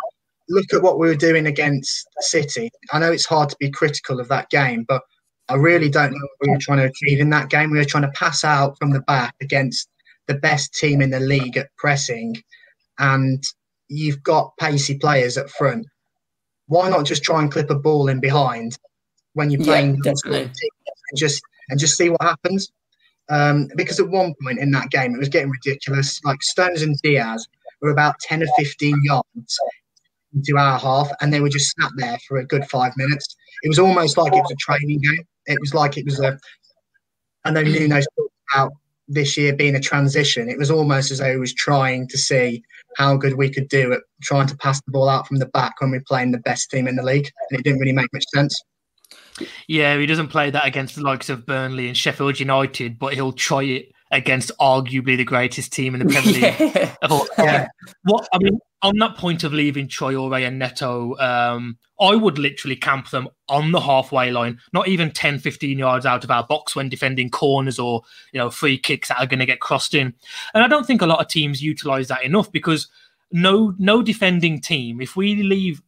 [0.49, 2.71] look at what we were doing against City.
[2.93, 5.03] I know it's hard to be critical of that game, but
[5.49, 7.71] I really don't know what we were trying to achieve in that game.
[7.71, 9.89] We were trying to pass out from the back against
[10.27, 12.37] the best team in the league at pressing,
[12.99, 13.43] and
[13.89, 15.87] you've got pacey players up front.
[16.69, 18.79] Why not just try and clip a ball in behind
[19.35, 20.01] when you're playing
[20.33, 20.43] Yeah,
[21.11, 22.73] and just and just see what happens?
[23.29, 26.21] Um, because at one point in that game, it was getting ridiculous.
[26.25, 27.47] Like Stones and Dias
[27.81, 29.59] were about ten or fifteen yards
[30.35, 33.37] into our half, and they were just sat there for a good five minutes.
[33.63, 35.27] It was almost like it was a training game.
[35.47, 36.39] It was like it was a.
[37.45, 38.73] I know Nuno talked about
[39.09, 40.49] this year being a transition.
[40.49, 42.63] It was almost as though he was trying to see
[42.97, 45.81] how good we could do at trying to pass the ball out from the back
[45.81, 48.25] when we're playing the best team in the league, and it didn't really make much
[48.35, 48.61] sense.
[49.69, 53.33] Yeah, he doesn't play that against the likes of Burnley and Sheffield United, but he'll
[53.33, 56.95] try it against arguably the greatest team in the Premier League yeah.
[57.03, 57.27] of all.
[57.39, 57.69] Yeah.
[58.05, 62.77] What I mean, on that point of leaving Traore and Neto, um, I would literally
[62.77, 66.77] camp them on the halfway line, not even 10, 15 yards out of our box
[66.77, 68.03] when defending corners or
[68.33, 70.15] you know free kicks that are going to get crossed in.
[70.55, 72.89] And I don't think a lot of teams utilize that enough because
[73.33, 75.83] no no defending team, if we leave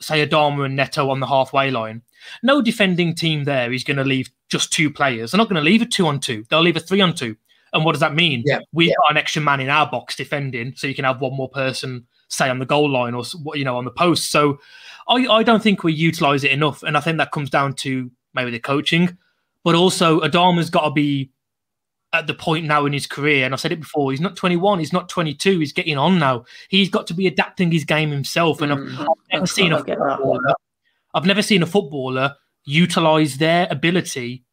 [0.00, 2.02] say Adama and Neto on the halfway line,
[2.42, 5.32] no defending team there is going to leave just two players.
[5.32, 6.44] They're not going to leave a two on two.
[6.48, 7.36] They'll leave a three on two.
[7.74, 8.42] And what does that mean?
[8.46, 8.60] Yeah.
[8.72, 8.94] We've Yeah.
[9.02, 12.06] got an extra man in our box defending, so you can have one more person,
[12.28, 14.30] say on the goal line or you know on the post.
[14.30, 14.58] So
[15.08, 18.10] I, I don't think we utilize it enough, and I think that comes down to
[18.32, 19.18] maybe the coaching,
[19.64, 21.30] but also Adama's got to be
[22.12, 24.12] at the point now in his career, and I've said it before.
[24.12, 26.44] He's not 21, he's not 22, he's getting on now.
[26.68, 28.98] He's got to be adapting his game himself, and I've Mm,
[29.32, 30.18] never that's seen a I get that.
[30.18, 30.54] footballer.
[31.12, 34.44] I've never seen a footballer utilize their ability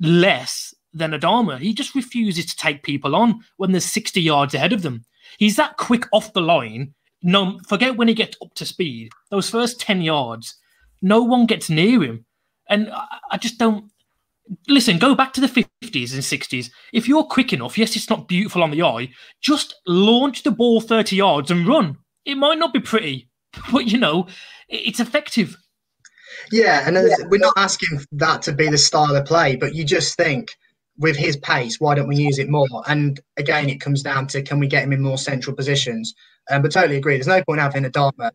[0.00, 1.58] less than Adama.
[1.58, 5.04] He just refuses to take people on when there's 60 yards ahead of them.
[5.38, 6.94] He's that quick off the line.
[7.22, 9.10] No, forget when he gets up to speed.
[9.30, 10.54] Those first 10 yards,
[11.02, 12.24] no one gets near him.
[12.68, 13.90] And I, I just don't
[14.68, 16.70] listen, go back to the 50s and 60s.
[16.92, 20.80] If you're quick enough, yes, it's not beautiful on the eye, just launch the ball
[20.80, 21.96] 30 yards and run.
[22.24, 23.28] It might not be pretty,
[23.72, 24.26] but you know,
[24.68, 25.56] it's effective.
[26.52, 29.74] Yeah, and uh, there's- we're not asking that to be the style of play, but
[29.74, 30.54] you just think
[30.98, 32.68] with his pace, why don't we use it more?
[32.86, 36.14] And again, it comes down to can we get him in more central positions?
[36.50, 37.14] Um, but totally agree.
[37.14, 38.30] There's no point having a Adama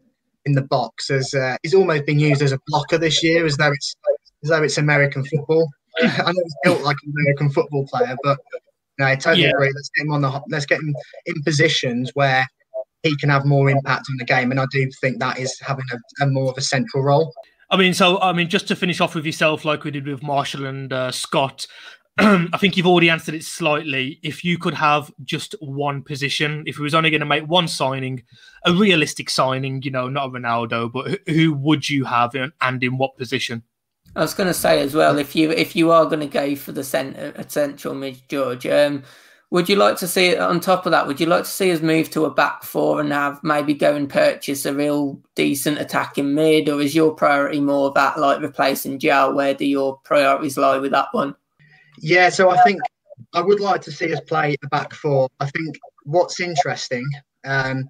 [0.46, 3.58] in the box as uh, he's almost been used as a blocker this year, as
[3.58, 3.96] though it's
[4.44, 5.68] as though it's American football.
[6.02, 8.38] I know he's built like an American football player, but
[8.98, 9.52] no, I totally Yeah.
[9.52, 9.72] agree.
[9.74, 10.94] Let's get him on the let's get him
[11.26, 12.46] in positions where
[13.04, 15.86] he can have more impact on the game, and I do think that is having
[15.92, 17.34] a, a more of a central role.
[17.72, 20.24] I mean, so I mean, just to finish off with yourself, like we did with
[20.24, 21.68] Marshall and uh, Scott,
[22.52, 24.20] I think you've already answered it slightly.
[24.24, 27.70] If you could have just one position, if he was only going to make one
[27.70, 28.24] signing,
[28.66, 32.98] a realistic signing, you know, not a Ronaldo, but who, would you have and, in
[32.98, 33.64] what position?
[34.18, 36.58] I was going to say as well, if you if you are going to go
[36.58, 39.04] for the centre, a central mid, George, um,
[39.50, 41.08] would you like to see on top of that?
[41.08, 43.96] Would you like to see us move to a back four and have maybe go
[43.96, 49.00] and purchase a real decent attacking mid, or is your priority more that like replacing
[49.00, 49.32] Joe?
[49.32, 51.36] Where do your priorities lie with that one?
[52.02, 52.82] Yeah, so I think
[53.34, 55.30] I would like to see us play a back four.
[55.40, 57.06] I think what's interesting
[57.46, 57.90] um,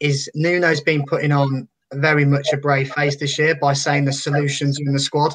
[0.00, 4.12] is Nuno's been putting on very much a brave face this year by saying the
[4.12, 5.34] solutions are in the squad.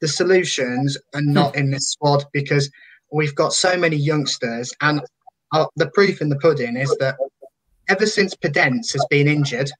[0.00, 2.70] The solutions are not in this squad because
[3.12, 5.00] we've got so many youngsters, and
[5.52, 7.16] uh, the proof in the pudding is that
[7.88, 9.70] ever since Podence has been injured,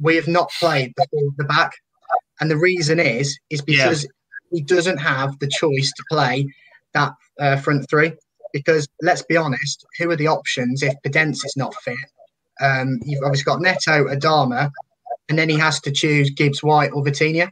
[0.00, 1.72] we have not played the, the back,
[2.40, 3.84] and the reason is is Yeah.
[3.84, 4.06] because
[4.50, 6.46] he doesn't have the choice to play
[6.94, 8.12] that uh, front three.
[8.52, 11.96] Because let's be honest, who are the options if Podence is not fit?
[12.60, 14.70] Um, you've obviously got Neto, Adama,
[15.28, 17.48] and then he has to choose Gibbs White or Vitinha.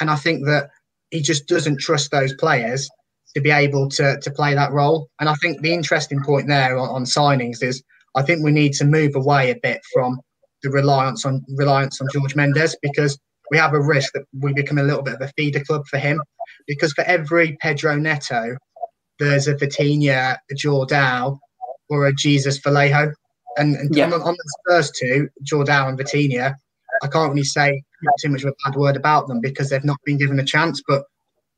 [0.00, 0.70] And I think that
[1.10, 2.88] he just doesn't trust those players
[3.34, 5.08] to be able to, to play that role.
[5.20, 7.82] And I think the interesting point there on, on signings is
[8.14, 10.20] I think we need to move away a bit from
[10.62, 13.18] the reliance on reliance on George Mendes because
[13.50, 15.98] we have a risk that we become a little bit of a feeder club for
[15.98, 16.20] him.
[16.66, 18.56] Because for every Pedro Neto,
[19.18, 21.38] there's a Vitinha, a Jordao,
[21.88, 23.12] or a Jesus Vallejo.
[23.56, 24.06] And, and Yeah.
[24.06, 26.54] on, on those first two, Jordao and Vitinha,
[27.02, 27.82] I can't really say
[28.20, 30.82] too much of a bad word about them because they've not been given a chance.
[30.86, 31.04] But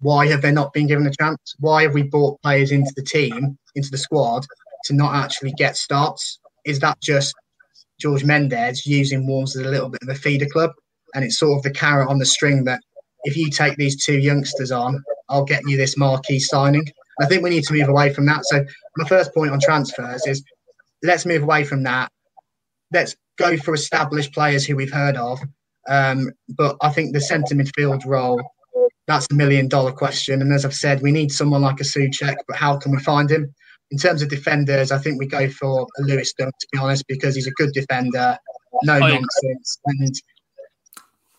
[0.01, 1.55] why have they not been given a chance?
[1.59, 4.47] Why have we brought players into the team, into the squad,
[4.85, 6.41] to not actually get starts?
[6.65, 7.35] Is that just
[8.01, 10.71] George Mendes using Wolves as a little bit of a feeder club?
[11.15, 12.81] And it's sort of the carrot on the string that
[13.25, 16.87] if you take these two youngsters on, I'll get you this marquee signing.
[17.21, 18.45] I think we need to move away from that.
[18.47, 18.64] So
[18.97, 20.43] my first point on transfers is
[21.03, 22.11] let's move away from that.
[22.93, 25.41] Let's go for established players who we've heard of.
[25.89, 28.41] Um, but I think the centre midfield role,
[29.07, 30.43] that's a million dollar question.
[30.43, 33.31] And as I've said, we need someone like a Soucek, but how can we find
[33.31, 33.53] him?
[33.91, 37.05] In terms of defenders, I think we go for a Lewis Dunk, to be honest,
[37.09, 38.39] because he's a good defender,
[38.85, 39.81] no nonsense.
[39.87, 40.14] And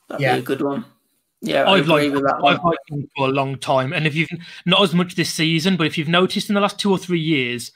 [0.09, 0.33] That'd Yeah.
[0.35, 0.85] be a good one.
[1.41, 2.55] Yeah, I I've agree liked, with that one.
[2.55, 4.29] I've liked him for a long time, and if you've
[4.65, 7.19] not as much this season, but if you've noticed in the last two or three
[7.19, 7.71] years,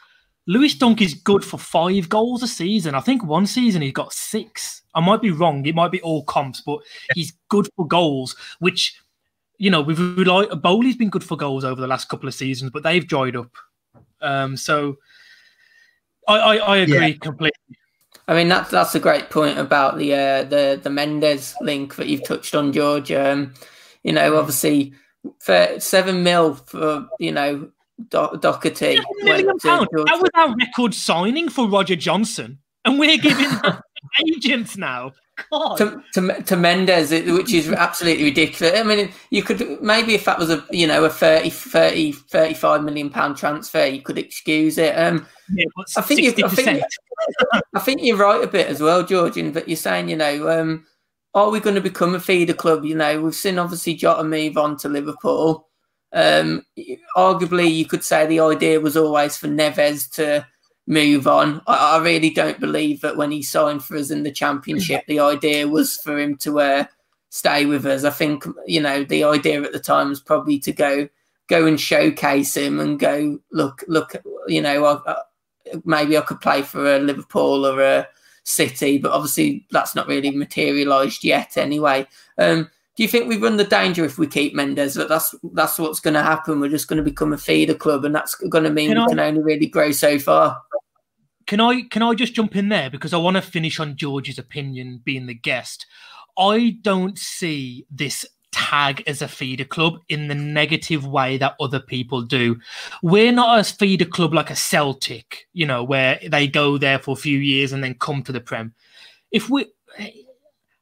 [0.46, 2.94] Lewis Dunk is good for five goals a season.
[2.94, 4.84] I think one season he got six.
[4.94, 6.80] I might be wrong; it might be all comps, but
[7.16, 8.36] he's good for goals.
[8.60, 9.00] Which,
[9.58, 10.62] you know, we've relied.
[10.62, 13.50] Boly's been good for goals over the last couple of seasons, but they've dried up.
[14.22, 14.98] Um, so,
[16.28, 17.14] I I, I agree Yeah.
[17.20, 17.78] completely.
[18.28, 22.08] I mean that's that's a great point about the uh, the the Mendes link that
[22.08, 23.12] you've touched on, George.
[23.12, 23.54] Um,
[24.04, 24.94] you know, obviously,
[25.40, 27.70] for seven mil for you know
[28.10, 28.96] Do- Doherty.
[28.98, 29.88] Seven million pounds.
[29.92, 33.50] That was our record signing for Roger Johnson, and we're giving
[34.28, 35.14] agents now.
[35.52, 35.76] God.
[35.78, 38.80] to, to, to Mendes, which is absolutely ridiculous.
[38.80, 42.84] I mean, you could maybe if that was a you know a 30, 30 35
[42.84, 44.98] million pound transfer, you could excuse it.
[44.98, 45.66] Um, Yeah,
[45.98, 46.56] I think you- I 60%.
[46.56, 46.84] think-
[47.76, 49.52] I think you're right a bit as well, Georgian.
[49.52, 50.86] But you're saying, you know, um,
[51.34, 52.86] are we going to become a feeder club?
[52.86, 55.68] You know, we've seen obviously Jota move on to Liverpool.
[56.14, 56.66] Um,
[57.18, 60.46] arguably, you could say the idea was always for Neves to
[60.88, 61.62] move on.
[61.68, 65.20] I, I really don't believe that when he signed for us in the Championship, the
[65.20, 66.86] idea was for him to uh,
[67.30, 68.04] stay with us.
[68.06, 71.10] I think you know the idea at the time was probably to go
[71.48, 74.16] go and showcase him and go look look.
[74.48, 75.16] You know, I,
[75.84, 78.08] maybe I could play for a Liverpool or a
[78.44, 81.58] City, but obviously that's not really materialised yet.
[81.58, 82.08] Anyway,
[82.38, 85.80] um, do you think we run the danger if we keep Mendes that that's that's
[85.80, 86.60] what's going to happen?
[86.60, 89.04] We're just going to become a feeder club, and that's going to mean Can we
[89.04, 90.62] I- can only really grow so far.
[91.48, 94.40] Can I can I just jump in there because I want to finish on George's
[94.40, 95.86] opinion being the guest.
[96.38, 98.26] I don't see this
[98.56, 102.58] tag as a feeder club in the negative way that other people do.
[103.04, 107.12] We're not a feeder club like a Celtic, you know, where they go there for
[107.12, 108.74] a few years and then come to the Prem.
[109.30, 109.66] If we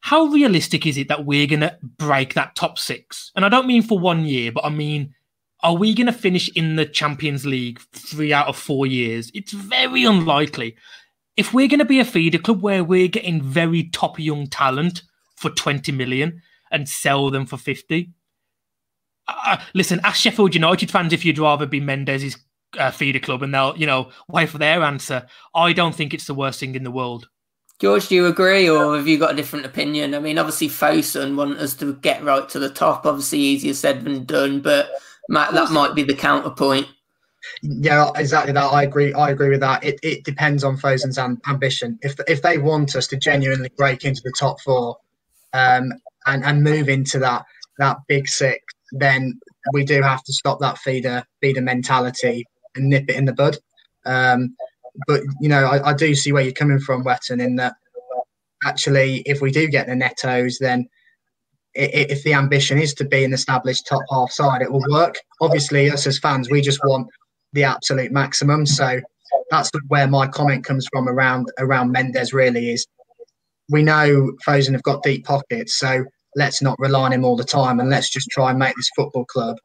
[0.02, 3.32] how realistic is it that we're going to break that top 6?
[3.36, 5.16] And I don't mean for one year, but I mean
[5.62, 9.32] are we going to finish in the Champions League three out of four years?
[9.34, 10.76] It's very unlikely.
[11.38, 15.02] If we're going to be a feeder club where we're getting very top young talent
[15.38, 16.42] for 20 million
[16.74, 18.12] and sell them for 50,
[19.28, 22.38] uh, listen, ask Sheffield United fans if you'd rather be Mendes's
[22.78, 25.26] uh, feeder club and they'll, you know, wait for their answer.
[25.56, 27.30] I don't think it's the worst thing in the world.
[27.80, 30.14] George, do you agree, or have you got a different opinion?
[30.14, 33.06] I mean, obviously, Fosun want us to get right to the top.
[33.06, 34.90] Obviously, easier said than done, but
[35.28, 36.88] ma- that might be the counterpoint.
[37.62, 38.64] Yeah, exactly that.
[38.64, 39.14] I agree.
[39.14, 39.84] I agree with that.
[39.84, 42.00] It, it depends on Fosun's am- ambition.
[42.04, 44.98] If if they want us to genuinely break into the top four,
[45.52, 45.92] um,
[46.26, 47.46] and and move into that
[47.80, 48.60] that big six,
[48.92, 49.40] then
[49.74, 52.46] we do have to stop that feeder feeder mentality
[52.76, 53.58] and nip it in the bud.
[54.06, 54.56] Um,
[55.08, 57.74] but you know, I, I do see where you're coming from, Wetton, in that
[58.66, 60.88] actually, if we do get the Netos, then
[61.76, 64.86] i- i- if the ambition is to be an established top half side, it will
[64.90, 65.16] work.
[65.42, 67.08] Obviously, us as fans, we just want
[67.54, 68.66] the absolute maximum.
[68.66, 69.02] So
[69.50, 72.34] that's where my comment comes from around around Mendes.
[72.34, 72.86] Really, is
[73.70, 76.06] we know Fosun have got deep pockets, so
[76.36, 78.90] let's not rely on him all the time, and let's just try and make this
[78.96, 79.58] football club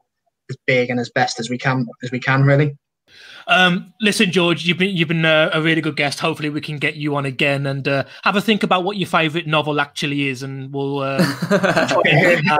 [0.49, 2.43] as big and as best as we can as we can.
[2.43, 2.75] Really.
[3.47, 6.19] Um, listen, George, you've been you've been uh, a really good guest.
[6.19, 9.07] Hopefully, we can get you on again and uh, have a think about what your
[9.07, 11.17] favourite novel actually is, and we'll uh,
[11.87, 12.57] try and, uh,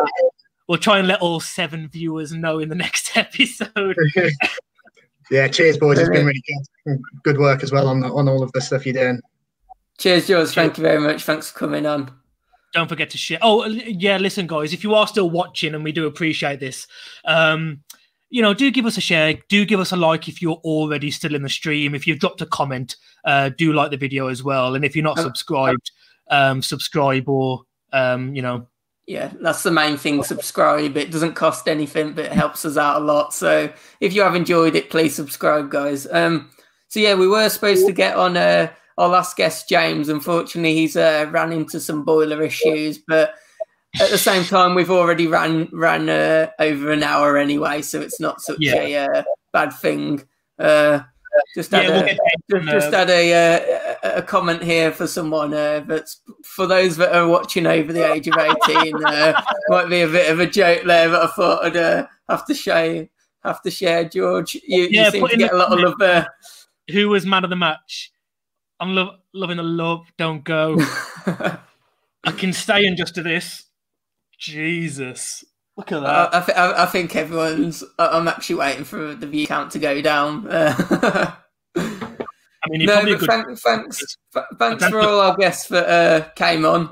[0.68, 3.96] we'll try and let all seven viewers know in the next episode.
[5.32, 6.00] yeah, cheers, boys.
[6.00, 6.42] It's been really
[6.86, 7.00] good.
[7.24, 9.22] Good work as well on on all of the stuff you're doing.
[10.00, 10.50] Cheers, George.
[10.50, 11.24] Thank you very much.
[11.24, 12.10] Thanks for coming on.
[12.74, 13.40] Don't forget to share.
[13.42, 16.88] Oh, yeah, listen, guys, if you are still watching, and we do appreciate this,
[17.26, 17.82] um,
[18.30, 19.34] you know, do give us a share.
[19.50, 21.96] Do give us a like if you're already still in the stream.
[21.96, 22.96] If you've dropped a comment,
[23.26, 24.76] uh, do like the video as well.
[24.76, 25.92] And if you're not Um, subscribed,
[26.30, 28.68] um, subscribe or, um, you know,
[29.08, 30.24] Yeah, that's the main thing.
[30.24, 30.96] Subscribe.
[30.96, 33.34] It doesn't cost anything, but it helps us out a lot.
[33.34, 33.68] So
[34.00, 36.08] if you have enjoyed it, please subscribe, guys.
[36.12, 36.52] Um,
[36.88, 38.70] so yeah, we were supposed to get on uh,
[39.00, 40.10] our last guest, James.
[40.10, 43.34] Unfortunately, he's uh, ran into some boiler issues, but
[44.00, 48.20] at the same time, we've already ran ran uh, over an hour anyway, so it's
[48.20, 48.76] not such Yeah.
[48.76, 49.24] a uh,
[49.54, 50.24] bad thing.
[50.60, 51.00] Uh,
[51.56, 55.08] just had yeah, we'll a- just, just had a, uh, a a comment here for
[55.08, 59.88] someone uh, that's for those that are watching over the age of 18 uh, might
[59.90, 63.08] be a bit of a joke there but I thought I'd uh, have to share
[63.44, 66.28] have to share George you, Yeah, you seem to get a lot of love there
[66.92, 68.12] who was man of the match?
[68.80, 70.06] I'm lo- loving the love.
[70.18, 70.78] Don't go.
[71.28, 73.66] I can stay in just to this.
[74.38, 75.44] Jesus.
[75.78, 76.34] Look at that.
[76.34, 77.84] I, I, th- I, I think everyone's.
[77.98, 80.48] I- I'm actually waiting for the view count to go down.
[80.50, 80.76] Uh,
[81.76, 83.30] I mean, you're no, probably a but good.
[83.30, 86.90] thank, thanks, th- thanks for all our guests that uh, came on.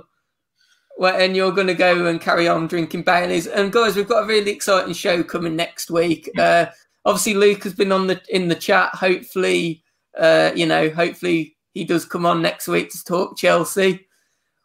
[0.98, 3.48] Well, and you're going to go and carry on drinking Baileys.
[3.48, 6.30] And guys, we've got a really exciting show coming next week.
[6.38, 6.68] Uh,
[7.06, 8.96] obviously, Luke has been on the in the chat.
[8.96, 9.84] Hopefully,
[10.18, 14.08] uh, you know, hopefully he does come on next week to talk Chelsea.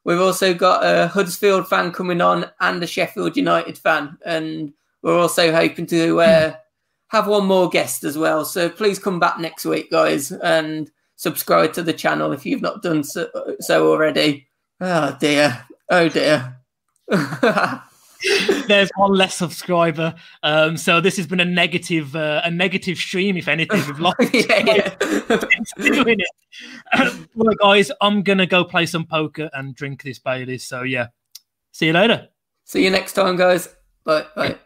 [0.05, 5.19] We've also got a Huddersfield fan coming on and a Sheffield United fan, and we're
[5.19, 6.55] also hoping to uh,
[7.09, 8.45] have one more guest as well.
[8.45, 12.83] So please come back next week, guys, and subscribe to the channel if you've not
[12.83, 13.29] done so,
[13.61, 14.49] so already.
[14.81, 16.57] Oh dear, oh dear.
[18.69, 20.15] There's one less subscriber.
[20.43, 23.37] Um, so this has been a negative, uh, a negative stream.
[23.37, 24.17] If anything, we've lost.
[24.33, 24.95] yeah,
[25.79, 26.29] doing it.
[27.35, 30.67] Well, guys, I'm gonna go play some poker and drink this Bailey's.
[30.67, 31.09] So yeah,
[31.71, 32.29] see you later.
[32.65, 33.69] See you next time, guys.
[34.05, 34.27] Bye.
[34.37, 34.59] Bye.